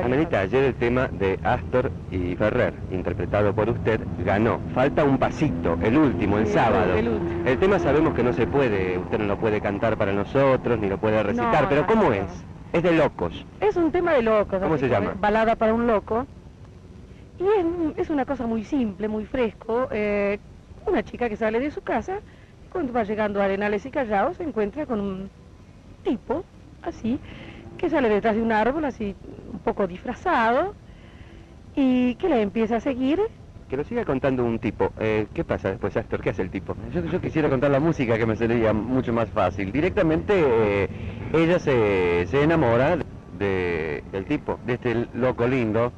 Amelita, 0.04 0.40
ayer 0.42 0.64
el 0.64 0.76
tema 0.76 1.08
de 1.08 1.40
Astor 1.44 1.92
y 2.12 2.36
Ferrer, 2.36 2.74
interpretado 2.92 3.54
por 3.54 3.70
usted, 3.70 4.00
ganó. 4.26 4.60
Falta 4.74 5.04
un 5.04 5.18
pasito, 5.18 5.78
el 5.84 5.98
último, 5.98 6.38
el 6.38 6.48
Sí, 6.48 6.54
sábado. 6.54 6.96
el 6.96 7.08
último. 7.10 7.48
El 7.48 7.58
tema 7.60 7.80
sabemos 7.80 8.14
que 8.14 8.24
no 8.24 8.34
se 8.34 8.48
puede, 8.48 8.98
usted 8.98 9.20
no 9.20 9.26
lo 9.26 9.38
puede 9.38 9.62
cantar 9.62 9.98
para 9.98 10.14
nosotros, 10.14 10.80
ni 10.80 10.88
lo 10.90 10.98
puede 10.98 11.22
recitar, 11.24 11.64
No, 11.64 11.70
pero 11.70 11.86
¿cómo 11.88 12.04
no. 12.06 12.14
es? 12.14 12.46
Es 12.74 12.84
de 12.84 12.92
locos. 12.94 13.46
Es 13.60 13.76
un 13.76 13.92
tema 13.92 14.14
de 14.14 14.22
locos. 14.22 14.60
¿Cómo 14.62 14.78
se 14.78 14.88
llama? 14.88 15.14
Balada 15.20 15.56
para 15.56 15.74
un 15.74 15.88
loco. 15.88 16.26
Y 17.40 17.44
es, 17.44 17.98
es 17.98 18.10
una 18.10 18.26
cosa 18.26 18.46
muy 18.46 18.64
simple, 18.64 19.08
muy 19.08 19.26
fresco. 19.26 19.88
eh, 19.92 20.40
una 20.86 21.04
chica 21.04 21.30
que 21.30 21.36
sale 21.38 21.60
de 21.60 21.72
su 21.72 21.82
casa, 21.82 22.20
cuando 22.72 22.94
va 22.94 23.04
llegando 23.04 23.42
a 23.42 23.46
Arenales 23.46 23.86
y 23.86 23.92
Callao, 23.92 24.34
se 24.34 24.44
encuentra 24.44 24.86
con 24.86 25.00
un 25.00 25.30
tipo, 26.04 26.44
así, 26.82 27.20
que 27.80 27.90
sale 27.90 28.10
detrás 28.10 28.36
de 28.36 28.42
un 28.42 28.52
árbol, 28.52 28.86
así, 28.86 29.16
un 29.52 29.60
poco 29.60 29.88
disfrazado, 29.88 30.76
y 31.76 32.16
que 32.16 32.30
la 32.30 32.40
empieza 32.40 32.76
a 32.76 32.80
seguir. 32.80 33.20
Que 33.70 33.78
lo 33.78 33.84
siga 33.84 34.04
contando 34.04 34.44
un 34.44 34.60
tipo. 34.60 34.92
Eh, 35.00 35.28
¿Qué 35.34 35.44
pasa 35.44 35.70
después, 35.70 35.96
Astor? 35.96 36.22
¿Qué 36.22 36.32
hace 36.32 36.42
el 36.42 36.50
tipo? 36.50 36.76
Yo, 36.92 37.04
yo 37.06 37.22
quisiera 37.22 37.50
contar 37.50 37.72
la 37.72 37.80
música 37.80 38.18
que 38.18 38.26
me 38.26 38.36
sería 38.36 38.74
mucho 38.74 39.14
más 39.14 39.30
fácil. 39.30 39.72
Directamente 39.72 40.34
eh, 40.36 40.90
ella 41.34 41.60
se, 41.60 42.26
se 42.28 42.44
enamora 42.44 42.98
de, 43.38 44.04
del 44.12 44.26
tipo, 44.26 44.60
de 44.66 44.74
este 44.74 45.08
loco 45.14 45.48
lindo. 45.48 45.94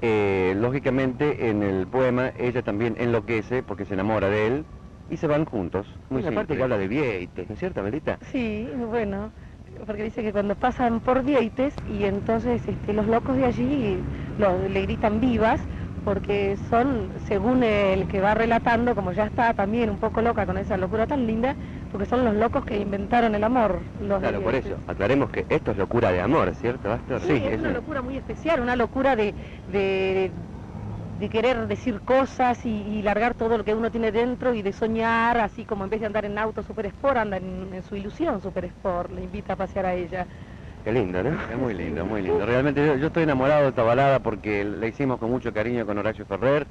Eh, 0.00 0.54
lógicamente 0.56 1.48
en 1.48 1.62
el 1.62 1.86
poema 1.86 2.32
ella 2.36 2.62
también 2.62 2.96
enloquece 2.98 3.62
porque 3.62 3.84
se 3.84 3.94
enamora 3.94 4.28
de 4.28 4.46
él 4.48 4.64
y 5.10 5.16
se 5.16 5.26
van 5.26 5.44
juntos. 5.44 5.86
Muy 6.10 6.22
aparte 6.22 6.38
simple. 6.40 6.56
que 6.56 6.62
habla 6.62 6.78
de 6.78 6.88
Vieite, 6.88 7.46
¿no 7.48 7.54
es 7.54 7.60
cierto, 7.60 7.82
Melita? 7.82 8.18
Sí, 8.32 8.68
bueno, 8.90 9.30
porque 9.86 10.04
dice 10.04 10.22
que 10.22 10.32
cuando 10.32 10.54
pasan 10.54 11.00
por 11.00 11.22
Vieites 11.22 11.74
y 11.90 12.04
entonces 12.04 12.62
este, 12.66 12.92
los 12.92 13.06
locos 13.06 13.36
de 13.36 13.46
allí 13.46 13.98
le 14.38 14.82
gritan 14.82 15.20
vivas 15.20 15.60
porque 16.04 16.56
son, 16.68 17.10
según 17.26 17.62
el 17.62 18.08
que 18.08 18.20
va 18.20 18.34
relatando, 18.34 18.94
como 18.94 19.12
ya 19.12 19.26
está 19.26 19.54
también 19.54 19.88
un 19.88 19.98
poco 19.98 20.20
loca 20.20 20.46
con 20.46 20.58
esa 20.58 20.76
locura 20.76 21.06
tan 21.06 21.26
linda, 21.26 21.54
porque 21.92 22.06
son 22.06 22.24
los 22.24 22.34
locos 22.34 22.64
que 22.64 22.76
inventaron 22.76 23.34
el 23.36 23.44
amor. 23.44 23.82
Los 24.00 24.20
de 24.20 24.28
Claro, 24.28 24.42
por 24.42 24.54
eso. 24.54 24.80
Aclaremos 24.88 25.30
que 25.30 25.46
esto 25.48 25.70
es 25.70 25.76
locura 25.76 26.10
de 26.10 26.20
amor, 26.20 26.52
¿cierto, 26.54 26.90
Astor? 26.90 27.20
Sí, 27.20 27.40
es 27.44 27.60
una 27.60 27.70
locura 27.70 28.02
muy 28.02 28.16
especial, 28.16 28.60
una 28.60 28.74
locura 28.74 29.14
de, 29.14 29.32
de, 29.68 30.32
de 31.22 31.30
querer 31.30 31.68
decir 31.68 32.00
cosas 32.02 32.66
y, 32.66 32.70
y 32.70 33.02
largar 33.02 33.34
todo 33.34 33.56
lo 33.56 33.64
que 33.64 33.74
uno 33.74 33.90
tiene 33.92 34.10
dentro 34.12 34.54
y 34.54 34.62
de 34.62 34.72
soñar, 34.72 35.38
así 35.38 35.64
como 35.64 35.84
en 35.84 35.90
vez 35.90 36.00
de 36.00 36.06
andar 36.06 36.24
en 36.24 36.36
auto 36.38 36.62
super 36.64 36.86
sport, 36.86 37.16
anda 37.18 37.36
en, 37.36 37.72
en 37.72 37.82
su 37.84 37.94
ilusión 37.96 38.40
super 38.42 38.64
sport, 38.64 39.10
le 39.12 39.22
invita 39.22 39.52
a 39.52 39.56
pasear 39.56 39.86
a 39.86 39.94
ella. 39.94 40.26
Qué 40.82 40.92
lindo, 40.92 41.22
¿no? 41.22 41.30
Es 41.48 41.56
muy 41.56 41.74
lindo, 41.74 42.04
muy 42.04 42.22
lindo. 42.22 42.44
Realmente 42.44 42.84
yo, 42.84 42.96
yo 42.96 43.06
estoy 43.06 43.22
enamorado 43.22 43.62
de 43.62 43.68
esta 43.70 43.82
balada 43.84 44.20
porque 44.20 44.64
la 44.64 44.86
hicimos 44.88 45.18
con 45.18 45.30
mucho 45.30 45.52
cariño 45.52 45.86
con 45.86 45.98
Horacio 45.98 46.26
Ferrer. 46.26 46.66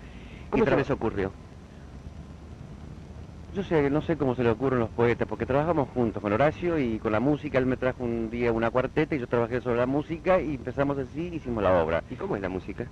¿Cómo 0.49 0.59
y 0.59 0.61
otra 0.61 0.75
vez 0.75 0.89
ocurrió. 0.89 1.31
Yo 3.53 3.63
sé, 3.63 3.89
no 3.89 4.01
sé 4.01 4.17
cómo 4.17 4.33
se 4.35 4.43
le 4.43 4.49
ocurren 4.49 4.79
los 4.79 4.91
poetas, 4.91 5.27
porque 5.27 5.45
trabajamos 5.45 5.89
juntos 5.89 6.21
con 6.21 6.31
Horacio 6.33 6.79
y 6.79 6.99
con 6.99 7.11
la 7.11 7.19
música. 7.19 7.57
Él 7.57 7.65
me 7.65 7.77
trajo 7.77 8.03
un 8.03 8.29
día 8.29 8.51
una 8.53 8.71
cuarteta 8.71 9.15
y 9.15 9.19
yo 9.19 9.27
trabajé 9.27 9.61
sobre 9.61 9.77
la 9.77 9.85
música 9.87 10.41
y 10.41 10.55
empezamos 10.55 10.97
así 10.97 11.29
y 11.29 11.35
hicimos 11.35 11.63
la 11.63 11.83
obra. 11.83 12.03
¿Y 12.09 12.15
cómo 12.15 12.35
es 12.35 12.41
la 12.41 12.49
música? 12.49 12.91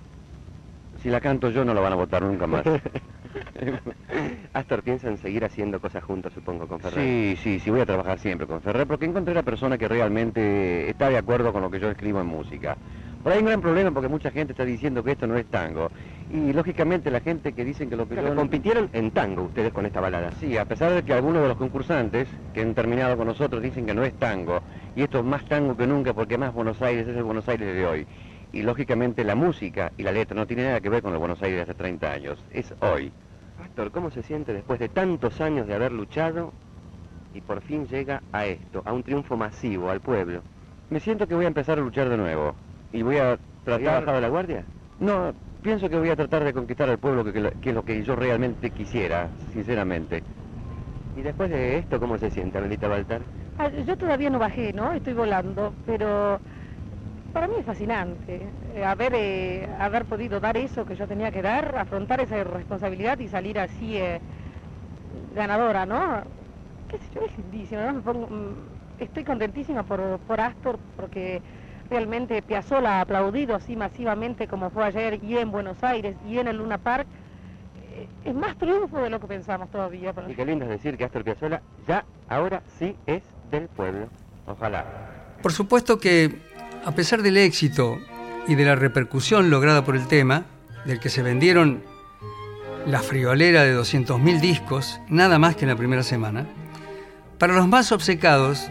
Si 1.02 1.08
la 1.08 1.20
canto 1.20 1.50
yo 1.50 1.64
no 1.64 1.72
la 1.72 1.80
van 1.80 1.94
a 1.94 1.96
votar 1.96 2.22
nunca 2.22 2.46
más. 2.46 2.62
Astor 4.52 4.82
piensa 4.82 5.08
en 5.08 5.16
seguir 5.18 5.44
haciendo 5.44 5.80
cosas 5.80 6.04
juntos, 6.04 6.32
supongo, 6.32 6.66
con 6.66 6.80
Ferrer. 6.80 7.04
Sí, 7.04 7.36
sí, 7.42 7.60
sí, 7.60 7.70
voy 7.70 7.80
a 7.80 7.86
trabajar 7.86 8.18
siempre 8.18 8.46
con 8.46 8.60
Ferrer 8.60 8.86
porque 8.86 9.06
encontré 9.06 9.32
una 9.32 9.42
persona 9.42 9.78
que 9.78 9.88
realmente 9.88 10.90
está 10.90 11.08
de 11.08 11.16
acuerdo 11.16 11.52
con 11.52 11.62
lo 11.62 11.70
que 11.70 11.80
yo 11.80 11.90
escribo 11.90 12.20
en 12.20 12.26
música. 12.26 12.76
Ahí 13.24 13.32
hay 13.32 13.38
un 13.40 13.46
gran 13.46 13.60
problema 13.60 13.90
porque 13.90 14.08
mucha 14.08 14.30
gente 14.30 14.52
está 14.52 14.64
diciendo 14.64 15.04
que 15.04 15.12
esto 15.12 15.26
no 15.26 15.36
es 15.36 15.46
tango. 15.46 15.90
Y 16.32 16.52
lógicamente 16.52 17.10
la 17.10 17.20
gente 17.20 17.52
que 17.52 17.64
dicen 17.64 17.90
que 17.90 17.96
lo 17.96 18.08
que 18.08 18.14
Pero 18.14 18.28
yo... 18.28 18.34
compitieron 18.34 18.88
en 18.92 19.10
tango 19.10 19.42
ustedes 19.42 19.72
con 19.72 19.84
esta 19.84 20.00
balada. 20.00 20.32
Sí, 20.32 20.56
a 20.56 20.64
pesar 20.64 20.92
de 20.92 21.02
que 21.02 21.12
algunos 21.12 21.42
de 21.42 21.48
los 21.48 21.56
concursantes 21.56 22.28
que 22.54 22.62
han 22.62 22.74
terminado 22.74 23.16
con 23.16 23.26
nosotros 23.26 23.62
dicen 23.62 23.84
que 23.84 23.94
no 23.94 24.04
es 24.04 24.14
tango, 24.14 24.60
y 24.96 25.02
esto 25.02 25.18
es 25.18 25.24
más 25.24 25.44
tango 25.44 25.76
que 25.76 25.86
nunca 25.86 26.14
porque 26.14 26.38
más 26.38 26.54
Buenos 26.54 26.80
Aires 26.80 27.06
es 27.08 27.16
el 27.16 27.22
Buenos 27.22 27.46
Aires 27.48 27.74
de 27.74 27.86
hoy. 27.86 28.06
Y 28.52 28.62
lógicamente 28.62 29.24
la 29.24 29.34
música 29.34 29.92
y 29.96 30.02
la 30.02 30.12
letra 30.12 30.34
no 30.34 30.46
tiene 30.46 30.64
nada 30.64 30.80
que 30.80 30.88
ver 30.88 31.02
con 31.02 31.12
el 31.12 31.18
Buenos 31.18 31.40
Aires 31.42 31.58
de 31.58 31.62
hace 31.62 31.74
30 31.74 32.12
años, 32.12 32.44
es 32.50 32.74
hoy. 32.80 33.12
Astor, 33.58 33.90
¿cómo 33.92 34.10
se 34.10 34.22
siente 34.22 34.52
después 34.52 34.80
de 34.80 34.88
tantos 34.88 35.40
años 35.40 35.66
de 35.66 35.74
haber 35.74 35.92
luchado 35.92 36.52
y 37.32 37.40
por 37.42 37.60
fin 37.62 37.86
llega 37.86 38.22
a 38.32 38.46
esto, 38.46 38.82
a 38.84 38.92
un 38.92 39.02
triunfo 39.04 39.36
masivo, 39.36 39.90
al 39.90 40.00
pueblo? 40.00 40.42
Me 40.88 40.98
siento 40.98 41.28
que 41.28 41.34
voy 41.34 41.44
a 41.44 41.48
empezar 41.48 41.78
a 41.78 41.82
luchar 41.82 42.08
de 42.08 42.16
nuevo 42.16 42.56
y 42.90 43.02
voy 43.02 43.18
a 43.18 43.32
¿Había 43.32 43.40
tratar... 43.62 44.00
bajado 44.00 44.20
la 44.20 44.28
guardia? 44.28 44.66
No, 44.98 45.32
pienso 45.62 45.88
que 45.88 45.96
voy 45.96 46.10
a 46.10 46.16
tratar 46.16 46.42
de 46.42 46.52
conquistar 46.52 46.88
al 46.90 46.98
pueblo, 46.98 47.24
que, 47.24 47.32
que 47.32 47.40
lo- 47.40 47.50
que 47.50 47.68
es 47.70 47.74
lo 47.74 47.84
que 47.84 48.02
yo 48.02 48.16
realmente 48.16 48.70
quisiera, 48.70 49.30
sinceramente. 49.52 50.24
¿Y 51.14 51.22
después 51.22 51.50
de 51.50 51.78
esto 51.78 52.00
cómo 52.00 52.18
se 52.18 52.30
siente, 52.30 52.58
Amelita 52.58 52.88
Baltar? 52.88 53.22
Ah, 53.58 53.68
Yo 53.86 53.96
todavía 53.96 54.30
no 54.30 54.38
bajé, 54.38 54.72
¿no? 54.72 54.92
Estoy 54.92 55.12
volando, 55.12 55.74
pero 55.84 56.40
para 57.32 57.46
mí 57.48 57.54
es 57.58 57.64
fascinante 57.66 58.46
eh, 58.74 58.84
haber, 58.84 59.12
eh, 59.14 59.68
haber 59.78 60.04
podido 60.04 60.40
dar 60.40 60.56
eso 60.56 60.84
que 60.84 60.96
yo 60.96 61.06
tenía 61.06 61.30
que 61.30 61.42
dar, 61.42 61.76
afrontar 61.78 62.20
esa 62.20 62.42
responsabilidad 62.44 63.18
y 63.18 63.28
salir 63.28 63.58
así 63.58 63.96
eh, 63.96 64.20
ganadora, 65.34 65.86
¿no? 65.86 66.22
¿Qué 66.88 66.98
sé 66.98 67.04
yo? 67.14 67.20
Es 67.22 67.36
lindísimo, 67.38 67.82
¿no? 67.82 67.92
Me 67.94 68.00
pongo- 68.00 68.26
mm, 68.28 68.54
estoy 69.00 69.24
contentísima 69.24 69.82
por, 69.84 70.18
por 70.20 70.40
Astor 70.40 70.78
porque 70.96 71.40
realmente 71.88 72.42
Piazzolla 72.42 72.98
ha 72.98 73.00
aplaudido 73.02 73.54
así 73.54 73.76
masivamente 73.76 74.46
como 74.48 74.70
fue 74.70 74.84
ayer 74.84 75.22
y 75.22 75.36
en 75.38 75.50
Buenos 75.50 75.82
Aires 75.82 76.16
y 76.28 76.38
en 76.38 76.48
el 76.48 76.56
Luna 76.58 76.78
Park. 76.78 77.06
Eh, 77.92 78.06
Es 78.24 78.34
más 78.34 78.56
triunfo 78.56 78.98
de 78.98 79.10
lo 79.10 79.20
que 79.20 79.26
pensamos 79.26 79.70
todavía. 79.70 80.12
pero- 80.12 80.30
Y 80.30 80.34
qué 80.34 80.44
lindo 80.44 80.64
es 80.64 80.70
decir 80.70 80.96
que 80.96 81.04
Astor 81.04 81.24
Piazzolla 81.24 81.62
ya, 81.86 82.04
ahora 82.28 82.62
sí 82.78 82.96
es 83.06 83.22
del 83.50 83.68
pueblo. 83.68 84.08
Ojalá. 84.46 84.84
Por 85.42 85.52
supuesto 85.52 85.98
que, 85.98 86.30
a 86.84 86.92
pesar 86.92 87.22
del 87.22 87.36
éxito 87.36 87.98
y 88.46 88.54
de 88.54 88.64
la 88.64 88.74
repercusión 88.74 89.50
lograda 89.50 89.84
por 89.84 89.96
el 89.96 90.06
tema, 90.06 90.44
del 90.84 90.98
que 90.98 91.10
se 91.10 91.22
vendieron 91.22 91.82
la 92.86 93.00
friolera 93.00 93.64
de 93.64 93.76
200.000 93.76 94.40
discos, 94.40 95.00
nada 95.08 95.38
más 95.38 95.56
que 95.56 95.64
en 95.64 95.70
la 95.70 95.76
primera 95.76 96.02
semana, 96.02 96.46
para 97.38 97.54
los 97.54 97.68
más 97.68 97.92
obcecados, 97.92 98.68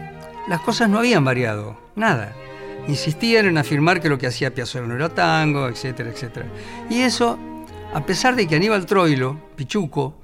las 0.48 0.60
cosas 0.60 0.88
no 0.88 0.98
habían 0.98 1.24
variado, 1.24 1.78
nada. 1.94 2.34
Insistían 2.88 3.46
en 3.46 3.58
afirmar 3.58 4.00
que 4.00 4.08
lo 4.08 4.18
que 4.18 4.26
hacía 4.26 4.54
Piazzolla 4.54 4.86
no 4.86 4.94
era 4.94 5.08
tango, 5.08 5.68
etcétera, 5.68 6.10
etcétera. 6.10 6.46
Y 6.88 7.00
eso, 7.00 7.38
a 7.94 8.04
pesar 8.04 8.34
de 8.34 8.46
que 8.46 8.56
Aníbal 8.56 8.86
Troilo, 8.86 9.38
Pichuco, 9.54 10.16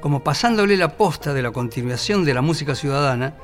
como 0.00 0.22
pasándole 0.22 0.76
la 0.76 0.96
posta 0.96 1.32
de 1.32 1.42
la 1.42 1.50
continuación 1.50 2.24
de 2.24 2.34
la 2.34 2.42
música 2.42 2.74
ciudadana, 2.74 3.34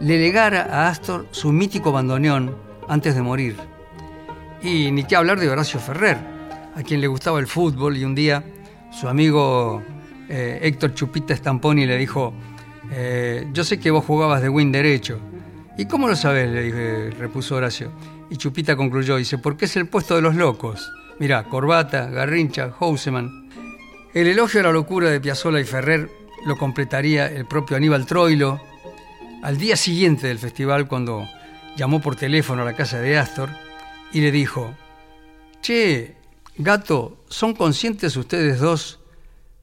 le 0.00 0.18
legara 0.18 0.62
a 0.70 0.88
Astor 0.88 1.26
su 1.30 1.52
mítico 1.52 1.92
bandoneón 1.92 2.65
antes 2.88 3.14
de 3.14 3.22
morir. 3.22 3.56
Y 4.62 4.90
ni 4.90 5.04
qué 5.04 5.16
hablar 5.16 5.38
de 5.38 5.48
Horacio 5.48 5.80
Ferrer, 5.80 6.18
a 6.74 6.82
quien 6.82 7.00
le 7.00 7.06
gustaba 7.06 7.38
el 7.38 7.46
fútbol 7.46 7.96
y 7.96 8.04
un 8.04 8.14
día 8.14 8.42
su 8.90 9.08
amigo 9.08 9.82
eh, 10.28 10.58
Héctor 10.62 10.94
Chupita 10.94 11.36
Stamponi 11.36 11.86
le 11.86 11.96
dijo, 11.96 12.32
eh, 12.90 13.46
yo 13.52 13.64
sé 13.64 13.78
que 13.78 13.90
vos 13.90 14.04
jugabas 14.04 14.42
de 14.42 14.48
win 14.48 14.72
derecho. 14.72 15.18
¿Y 15.78 15.86
cómo 15.86 16.08
lo 16.08 16.16
sabes? 16.16 16.50
le 16.50 17.10
repuso 17.10 17.56
Horacio. 17.56 17.92
Y 18.30 18.36
Chupita 18.36 18.76
concluyó, 18.76 19.16
dice, 19.16 19.38
porque 19.38 19.66
es 19.66 19.76
el 19.76 19.88
puesto 19.88 20.16
de 20.16 20.22
los 20.22 20.34
locos. 20.34 20.90
Mirá, 21.18 21.44
Corbata, 21.44 22.06
Garrincha, 22.06 22.70
Houseman. 22.70 23.48
El 24.14 24.26
elogio 24.26 24.60
a 24.60 24.64
la 24.64 24.72
locura 24.72 25.10
de 25.10 25.20
Piazzolla 25.20 25.60
y 25.60 25.64
Ferrer 25.64 26.08
lo 26.46 26.56
completaría 26.56 27.26
el 27.26 27.46
propio 27.46 27.76
Aníbal 27.76 28.06
Troilo 28.06 28.60
al 29.42 29.58
día 29.58 29.76
siguiente 29.76 30.26
del 30.26 30.38
festival 30.38 30.88
cuando 30.88 31.26
llamó 31.76 32.00
por 32.00 32.16
teléfono 32.16 32.62
a 32.62 32.64
la 32.64 32.74
casa 32.74 33.00
de 33.00 33.18
Astor 33.18 33.50
y 34.12 34.20
le 34.20 34.32
dijo, 34.32 34.74
Che, 35.60 36.16
gato, 36.56 37.24
¿son 37.28 37.54
conscientes 37.54 38.16
ustedes 38.16 38.60
dos 38.60 38.98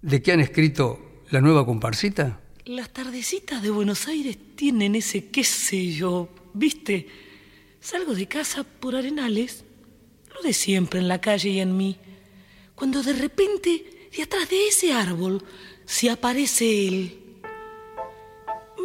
de 0.01 0.21
que 0.21 0.31
han 0.31 0.39
escrito 0.39 0.99
la 1.29 1.41
nueva 1.41 1.65
comparsita? 1.65 2.39
Las 2.65 2.89
tardecitas 2.89 3.61
de 3.61 3.71
Buenos 3.71 4.07
Aires 4.07 4.37
tienen 4.55 4.95
ese 4.95 5.29
qué 5.29 5.43
sé 5.43 5.91
yo, 5.91 6.29
¿viste? 6.53 7.07
Salgo 7.81 8.13
de 8.13 8.27
casa 8.27 8.63
por 8.63 8.95
arenales, 8.95 9.65
lo 10.33 10.41
de 10.41 10.53
siempre 10.53 10.99
en 10.99 11.07
la 11.07 11.19
calle 11.19 11.49
y 11.49 11.59
en 11.59 11.75
mí, 11.75 11.97
cuando 12.75 13.03
de 13.03 13.13
repente, 13.13 14.09
de 14.15 14.23
atrás 14.23 14.49
de 14.49 14.67
ese 14.67 14.93
árbol, 14.93 15.43
se 15.85 16.09
aparece 16.09 16.87
él. 16.87 17.19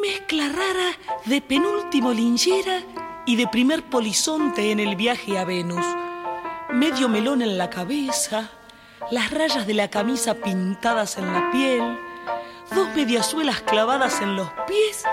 Mezcla 0.01 0.49
rara 0.49 0.97
de 1.27 1.41
penúltimo 1.41 2.13
linchera 2.13 2.83
y 3.29 3.37
de 3.37 3.47
primer 3.47 3.83
polizonte 3.83 4.71
en 4.71 4.81
el 4.81 4.97
viaje 4.97 5.37
a 5.37 5.45
Venus. 5.45 5.85
Medio 6.71 7.11
melón 7.11 7.43
en 7.43 7.59
la 7.59 7.69
cabeza, 7.69 8.49
las 9.11 9.31
rayas 9.31 9.67
de 9.67 9.75
la 9.75 9.91
camisa 9.91 10.37
pintadas 10.37 11.19
en 11.19 11.31
la 11.31 11.51
piel, 11.51 11.99
dos 12.75 12.89
mediasuelas 12.97 13.61
clavadas 13.61 14.23
en 14.23 14.35
los 14.35 14.49
pies 14.67 15.05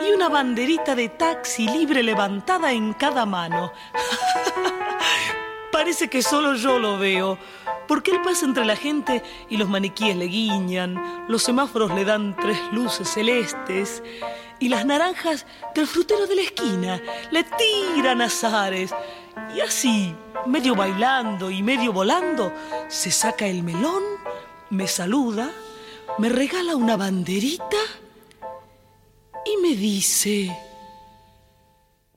y 0.00 0.10
una 0.10 0.30
banderita 0.30 0.94
de 0.94 1.10
taxi 1.10 1.68
libre 1.68 2.02
levantada 2.02 2.72
en 2.72 2.94
cada 2.94 3.26
mano. 3.26 3.74
Parece 5.70 6.08
que 6.08 6.22
solo 6.22 6.54
yo 6.54 6.78
lo 6.78 6.98
veo, 6.98 7.36
porque 7.86 8.12
él 8.12 8.22
pasa 8.22 8.46
entre 8.46 8.64
la 8.64 8.76
gente 8.76 9.22
y 9.50 9.58
los 9.58 9.68
maniquíes 9.68 10.16
le 10.16 10.28
guiñan, 10.28 11.26
los 11.28 11.42
semáforos 11.42 11.92
le 11.92 12.06
dan 12.06 12.34
tres 12.36 12.58
luces 12.72 13.06
celestes 13.06 14.02
y 14.60 14.68
las 14.68 14.84
naranjas 14.84 15.46
del 15.74 15.86
frutero 15.86 16.26
de 16.26 16.36
la 16.36 16.42
esquina 16.42 17.02
le 17.30 17.44
tiran 17.44 18.20
azares. 18.20 18.94
Y 19.56 19.60
así, 19.60 20.14
medio 20.46 20.76
bailando 20.76 21.50
y 21.50 21.62
medio 21.62 21.92
volando, 21.92 22.52
se 22.88 23.10
saca 23.10 23.46
el 23.46 23.62
melón, 23.62 24.02
me 24.68 24.86
saluda, 24.86 25.50
me 26.18 26.28
regala 26.28 26.76
una 26.76 26.96
banderita 26.96 27.78
y 29.46 29.56
me 29.62 29.74
dice, 29.74 30.54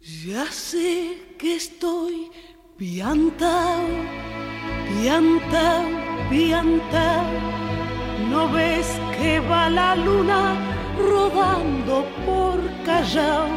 ya 0.02 0.46
sé 0.52 1.36
que 1.40 1.56
estoy 1.56 2.30
piantao, 2.78 3.88
piantao, 4.90 5.88
piantao, 6.30 7.26
no 8.30 8.52
ves 8.52 8.88
que 9.18 9.40
va 9.40 9.70
la 9.70 9.96
luna 9.96 10.73
rodando 10.98 12.06
por 12.26 12.60
Callao, 12.86 13.48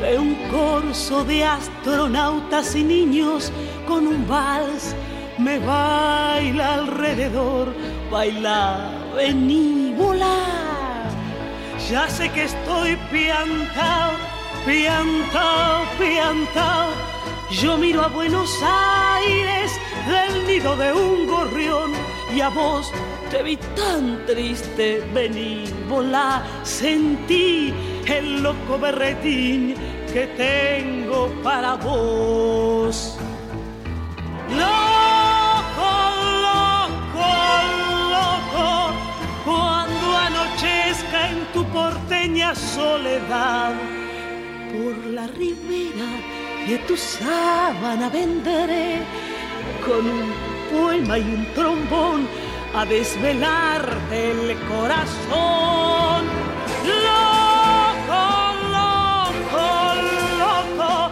que 0.00 0.18
un 0.18 0.34
corso 0.50 1.24
de 1.24 1.44
astronautas 1.44 2.74
y 2.74 2.84
niños 2.84 3.52
con 3.86 4.06
un 4.06 4.26
vals 4.26 4.94
me 5.38 5.58
baila 5.58 6.74
alrededor, 6.74 7.74
baila, 8.10 8.90
vení. 9.16 9.72
Ya 11.92 12.08
sé 12.08 12.30
que 12.30 12.44
estoy 12.44 12.96
piantao, 13.10 14.12
piantao, 14.64 15.84
piantao. 15.98 16.88
Yo 17.50 17.76
miro 17.76 18.00
a 18.02 18.08
Buenos 18.08 18.50
Aires 18.62 19.78
del 20.06 20.46
nido 20.46 20.74
de 20.76 20.92
un 20.92 21.26
gorrión 21.26 21.92
y 22.34 22.40
a 22.40 22.48
vos 22.48 22.90
te 23.30 23.42
vi 23.42 23.56
tan 23.56 24.24
triste, 24.26 25.02
vení, 25.12 25.64
volá, 25.88 26.42
sentí 26.62 27.72
el 28.06 28.42
loco 28.42 28.78
berretín 28.78 29.74
que 30.12 30.26
tengo 30.36 31.28
para 31.42 31.74
vos. 31.74 33.18
Loco, 34.50 35.90
loco, 36.46 37.28
loco, 38.14 38.94
cuando 39.44 40.16
anochezca 40.16 41.30
en 41.30 41.44
tu 41.52 41.64
porteña 41.66 42.54
soledad, 42.54 43.74
por 44.72 45.06
la 45.06 45.26
ribera 45.26 46.10
de 46.66 46.78
tu 46.86 46.96
sábana 46.96 48.08
vendré 48.08 49.00
con 49.84 50.06
un 50.06 50.51
poema 50.72 51.18
y 51.18 51.22
un 51.22 51.46
trombón 51.54 52.26
a 52.74 52.84
desvelarte 52.84 54.30
el 54.30 54.56
corazón. 54.68 56.24
Loco, 57.06 58.22
loco, 58.76 59.66
loco, 60.42 61.10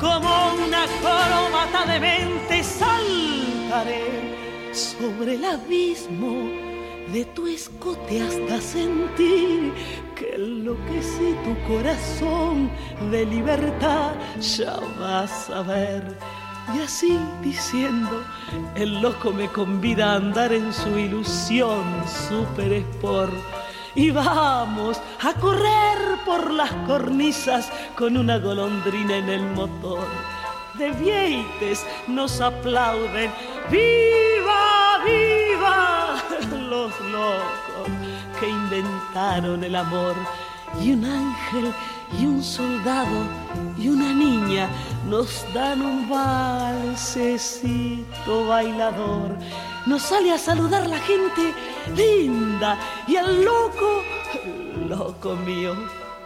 como 0.00 0.54
una 0.66 0.84
corbata 1.02 1.92
de 1.92 2.00
mente 2.00 2.64
saltaré 2.64 4.06
sobre 4.72 5.34
el 5.34 5.44
abismo 5.44 6.72
de 7.12 7.24
tu 7.26 7.46
escote 7.46 8.22
hasta 8.22 8.60
sentir 8.60 9.72
que 10.16 10.34
enloquecí 10.34 11.36
tu 11.44 11.54
corazón 11.68 12.70
de 13.10 13.26
libertad, 13.26 14.14
ya 14.40 14.78
vas 14.98 15.50
a 15.50 15.62
ver. 15.62 16.16
Y 16.74 16.80
así 16.80 17.18
diciendo, 17.42 18.22
el 18.74 19.00
loco 19.02 19.32
me 19.32 19.48
convida 19.48 20.12
a 20.12 20.16
andar 20.16 20.52
en 20.52 20.72
su 20.72 20.96
ilusión 20.98 21.84
super 22.28 22.72
sport. 22.72 23.34
Y 23.94 24.10
vamos 24.10 25.00
a 25.20 25.34
correr 25.34 26.18
por 26.24 26.50
las 26.50 26.72
cornisas 26.86 27.70
con 27.96 28.16
una 28.16 28.38
golondrina 28.38 29.16
en 29.18 29.28
el 29.28 29.42
motor. 29.42 30.06
De 30.78 30.90
vieites 30.92 31.84
nos 32.08 32.40
aplauden, 32.40 33.30
¡Viva, 33.70 34.98
viva! 35.04 36.22
Los 36.70 36.98
locos 37.00 37.88
que 38.40 38.48
inventaron 38.48 39.62
el 39.62 39.76
amor. 39.76 40.14
Y 40.80 40.92
un 40.92 41.04
ángel 41.04 41.74
y 42.18 42.26
un 42.26 42.42
soldado 42.42 43.26
y 43.78 43.88
una 43.88 44.12
niña 44.12 44.68
nos 45.08 45.44
dan 45.54 45.82
un 45.82 46.08
valsecito 46.08 47.66
bailador. 48.46 49.36
Nos 49.86 50.02
sale 50.02 50.30
a 50.32 50.38
saludar 50.38 50.86
la 50.86 50.98
gente 51.00 51.52
linda 51.96 52.78
y 53.08 53.16
el 53.16 53.44
loco, 53.44 54.02
loco 54.88 55.34
mío, 55.36 55.74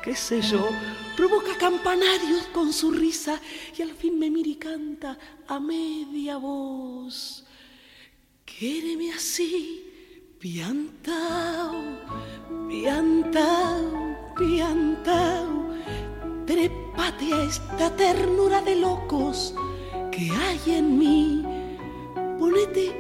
qué 0.03 0.15
sé 0.15 0.43
yo, 0.43 0.69
provoca 1.17 1.57
campanarios 1.59 2.47
con 2.53 2.73
su 2.73 2.91
risa 2.91 3.41
y 3.77 3.83
al 3.83 3.93
fin 3.93 4.19
me 4.19 4.31
mira 4.31 4.51
y 4.51 4.57
canta 4.57 5.19
a 5.49 5.59
media 5.59 6.37
voz. 6.37 7.45
Quéreme 8.45 9.13
así, 9.13 9.86
piantao, 10.47 11.75
piantao, 12.69 13.87
piantao, 14.39 15.51
trépate 16.47 17.27
a 17.35 17.43
esta 17.51 17.91
ternura 17.97 18.63
de 18.63 18.77
locos 18.77 19.53
que 20.13 20.31
hay 20.31 20.61
en 20.79 20.99
mí. 21.01 21.43
Ponete 22.39 22.95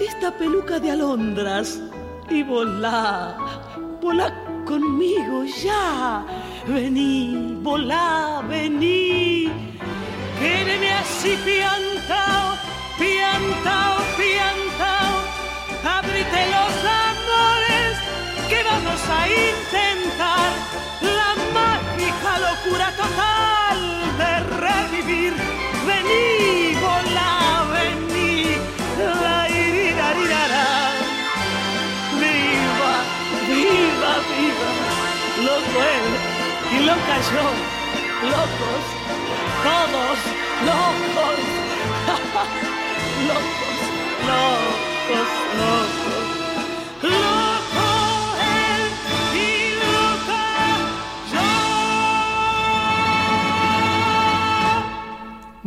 esta 0.00 0.36
peluca 0.36 0.80
de 0.80 0.90
alondras 0.90 1.80
y 2.28 2.42
volá, 2.42 3.38
volá 4.02 4.28
conmigo 4.66 5.44
ya. 5.62 6.26
Vení, 6.66 7.56
volá, 7.62 8.42
vení. 8.48 9.48
Quéreme 10.40 10.90
así 11.02 11.38
piantao, 11.44 12.58
piantao, 12.98 13.94
piantao. 14.18 15.19
Ábrite 15.84 16.46
los 16.56 16.72
amores 17.08 17.96
que 18.48 18.62
vamos 18.62 19.00
a 19.08 19.28
intentar 19.28 20.50
la 21.00 21.34
mágica 21.54 22.38
locura 22.38 22.92
total 22.96 23.78
de 24.18 24.32
revivir. 24.64 25.34
Vení, 25.86 26.74
volá, 26.80 27.64
vení. 27.72 28.56
La 29.22 29.48
iririrará. 29.48 30.70
Viva, 32.20 32.94
viva, 33.48 34.12
viva. 34.28 34.70
Loco 35.46 35.78
él 35.96 36.06
y 36.76 36.78
loca 36.84 37.16
yo. 37.32 37.46
Locos, 38.28 38.84
todos 39.64 40.18
locos. 40.66 41.38
locos, 43.28 43.76
locos, 44.26 44.89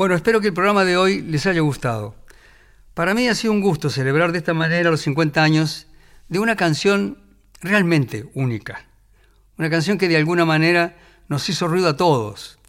Bueno, 0.03 0.15
espero 0.15 0.41
que 0.41 0.47
el 0.47 0.53
programa 0.53 0.83
de 0.83 0.97
hoy 0.97 1.21
les 1.21 1.45
haya 1.45 1.61
gustado. 1.61 2.13
Para 2.93 3.13
mí 3.13 3.29
ha 3.29 3.35
sido 3.35 3.53
un 3.53 3.61
gusto 3.61 3.89
celebrar 3.89 4.33
de 4.33 4.39
esta 4.39 4.53
manera 4.53 4.91
los 4.91 4.99
50 4.99 5.41
años 5.41 5.87
de 6.27 6.39
una 6.39 6.57
canción 6.57 7.19
realmente 7.61 8.29
única. 8.33 8.85
Una 9.57 9.69
canción 9.69 9.97
que 9.97 10.09
de 10.09 10.17
alguna 10.17 10.43
manera 10.43 10.97
nos 11.29 11.47
hizo 11.47 11.69
ruido 11.69 11.87
a 11.87 11.95
todos 11.95 12.59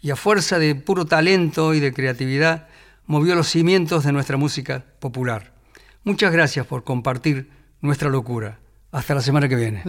y 0.00 0.10
a 0.10 0.16
fuerza 0.16 0.58
de 0.58 0.74
puro 0.74 1.04
talento 1.04 1.72
y 1.72 1.78
de 1.78 1.92
creatividad 1.92 2.66
movió 3.06 3.36
los 3.36 3.48
cimientos 3.48 4.02
de 4.02 4.10
nuestra 4.10 4.36
música 4.36 4.84
popular. 4.98 5.51
Muchas 6.04 6.32
gracias 6.32 6.66
por 6.66 6.82
compartir 6.84 7.50
nuestra 7.80 8.08
locura. 8.08 8.58
Hasta 8.90 9.14
la 9.14 9.20
semana 9.20 9.48
que 9.48 9.56
viene. 9.56 9.82